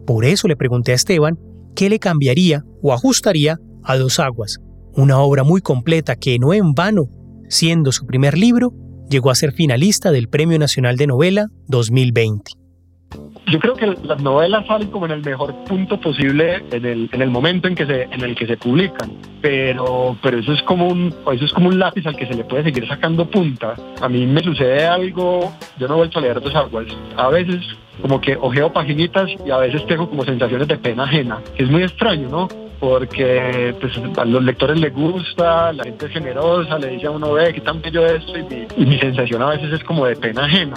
Por 0.08 0.26
eso 0.26 0.48
le 0.48 0.56
pregunté 0.56 0.94
a 0.94 0.96
Esteban 0.96 1.38
qué 1.76 1.92
le 1.92 2.00
cambiaría 2.00 2.64
o 2.82 2.92
ajustaría 2.92 3.60
a 3.84 3.98
Dos 3.98 4.20
Aguas, 4.20 4.58
una 4.96 5.20
obra 5.20 5.44
muy 5.44 5.62
completa 5.62 6.16
que 6.16 6.40
no 6.40 6.56
en 6.56 6.74
vano, 6.74 7.04
siendo 7.50 7.92
su 7.92 8.08
primer 8.08 8.36
libro, 8.36 8.74
llegó 9.12 9.30
a 9.30 9.36
ser 9.36 9.52
finalista 9.52 10.10
del 10.10 10.28
Premio 10.28 10.58
Nacional 10.58 10.98
de 10.98 11.06
Novela 11.06 11.50
2020 11.68 12.67
yo 13.48 13.60
creo 13.60 13.76
que 13.76 13.88
las 14.04 14.22
novelas 14.22 14.66
salen 14.68 14.90
como 14.90 15.06
en 15.06 15.12
el 15.14 15.24
mejor 15.24 15.54
punto 15.66 16.00
posible 16.00 16.64
en 16.72 16.86
el, 16.86 17.10
en 17.12 17.22
el 17.22 17.30
momento 17.30 17.68
en 17.68 17.76
que 17.76 17.86
se 17.86 18.04
en 18.04 18.22
el 18.22 18.36
que 18.36 18.46
se 18.46 18.58
publican 18.58 19.12
pero 19.42 20.18
pero 20.22 20.40
eso 20.40 20.52
es 20.52 20.62
como 20.64 20.88
un 20.88 21.14
eso 21.32 21.46
es 21.46 21.54
como 21.54 21.70
un 21.70 21.80
lápiz 21.80 22.06
al 22.06 22.18
que 22.18 22.28
se 22.28 22.34
le 22.34 22.44
puede 22.44 22.64
seguir 22.64 22.88
sacando 22.88 23.30
punta. 23.30 23.76
A 24.02 24.10
mí 24.10 24.26
me 24.26 24.42
sucede 24.42 24.86
algo 24.86 25.54
yo 25.78 25.88
no 25.88 25.94
he 25.94 25.98
vuelto 25.98 26.20
a 26.20 26.22
leer 26.22 26.42
dos 26.42 26.54
aguas. 26.56 26.88
A 27.16 27.30
veces 27.30 27.64
como 28.02 28.20
que 28.20 28.36
ojeo 28.36 28.72
paginitas 28.72 29.30
y 29.46 29.50
a 29.50 29.58
veces 29.58 29.86
tengo 29.88 30.10
como 30.10 30.26
sensaciones 30.26 30.68
de 30.68 30.78
pena 30.78 31.04
ajena 31.04 31.40
es 31.58 31.70
muy 31.70 31.84
extraño 31.84 32.30
no 32.30 32.48
porque 32.80 33.76
pues, 33.80 33.94
a 34.18 34.26
los 34.26 34.44
lectores 34.44 34.80
les 34.80 34.94
gusta, 34.94 35.74
la 35.74 35.84
gente 35.84 36.06
es 36.06 36.12
generosa, 36.12 36.78
le 36.78 36.90
dice 36.90 37.08
a 37.08 37.12
uno, 37.12 37.34
ve, 37.34 37.52
qué 37.52 37.62
tan 37.62 37.82
bello 37.82 38.06
esto, 38.06 38.34
y 38.38 38.86
mi 38.86 39.00
sensación 39.00 39.42
a 39.42 39.50
veces 39.50 39.74
es 39.74 39.84
como 39.84 40.06
de 40.06 40.16
pena 40.16 40.46
ajena 40.46 40.76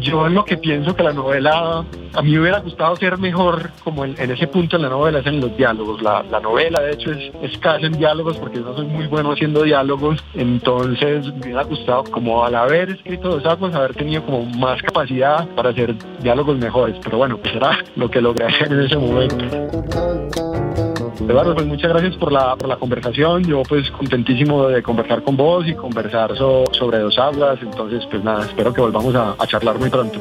yo 0.00 0.28
lo 0.28 0.44
que 0.44 0.56
pienso 0.56 0.94
que 0.94 1.02
la 1.02 1.12
novela, 1.12 1.84
a 2.14 2.22
mí 2.22 2.38
hubiera 2.38 2.60
gustado 2.60 2.96
ser 2.96 3.18
mejor 3.18 3.70
como 3.84 4.04
en, 4.04 4.14
ese 4.18 4.46
punto 4.46 4.76
en 4.76 4.82
la 4.82 4.88
novela, 4.88 5.20
es 5.20 5.26
en 5.26 5.40
los 5.40 5.56
diálogos. 5.56 6.02
La, 6.02 6.22
novela 6.40 6.80
de 6.80 6.92
hecho 6.92 7.12
es 7.12 7.32
escasa 7.42 7.86
en 7.86 7.92
diálogos 7.92 8.36
porque 8.38 8.58
yo 8.58 8.64
no 8.64 8.76
soy 8.76 8.86
muy 8.86 9.06
bueno 9.06 9.32
haciendo 9.32 9.62
diálogos, 9.62 10.22
entonces 10.34 11.26
me 11.34 11.40
hubiera 11.46 11.62
gustado 11.64 12.04
como 12.04 12.44
al 12.44 12.54
haber 12.54 12.90
escrito 12.90 13.28
Dos 13.28 13.46
Aguas, 13.46 13.74
haber 13.74 13.94
tenido 13.94 14.22
como 14.24 14.44
más 14.44 14.80
capacidad 14.82 15.46
para 15.50 15.70
hacer 15.70 15.94
diálogos 16.20 16.56
mejores, 16.58 16.96
pero 17.02 17.18
bueno, 17.18 17.38
pues 17.38 17.54
era 17.54 17.78
lo 17.96 18.10
que 18.10 18.20
logré 18.20 18.46
hacer 18.46 18.72
en 18.72 18.80
ese 18.80 18.96
momento. 18.96 20.85
Eduardo, 21.20 21.54
pues 21.54 21.66
muchas 21.66 21.90
gracias 21.90 22.16
por 22.16 22.32
la, 22.32 22.56
por 22.56 22.68
la 22.68 22.76
conversación. 22.76 23.44
Yo 23.44 23.62
pues 23.62 23.90
contentísimo 23.90 24.68
de 24.68 24.82
conversar 24.82 25.22
con 25.22 25.36
vos 25.36 25.66
y 25.66 25.74
conversar 25.74 26.36
sobre 26.36 26.98
dos 26.98 27.18
aguas. 27.18 27.58
Entonces, 27.62 28.06
pues 28.10 28.22
nada, 28.22 28.44
espero 28.44 28.72
que 28.72 28.80
volvamos 28.80 29.14
a, 29.14 29.34
a 29.38 29.46
charlar 29.46 29.78
muy 29.78 29.90
pronto. 29.90 30.20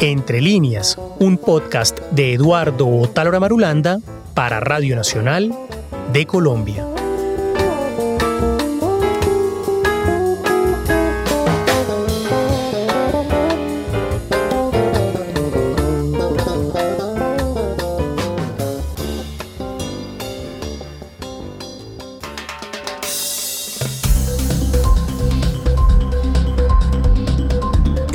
Entre 0.00 0.40
líneas, 0.40 0.98
un 1.18 1.38
podcast 1.38 1.98
de 2.10 2.34
Eduardo 2.34 2.88
Otálora 2.88 3.40
Marulanda 3.40 3.98
para 4.34 4.60
Radio 4.60 4.96
Nacional 4.96 5.50
de 6.12 6.26
Colombia. 6.26 6.93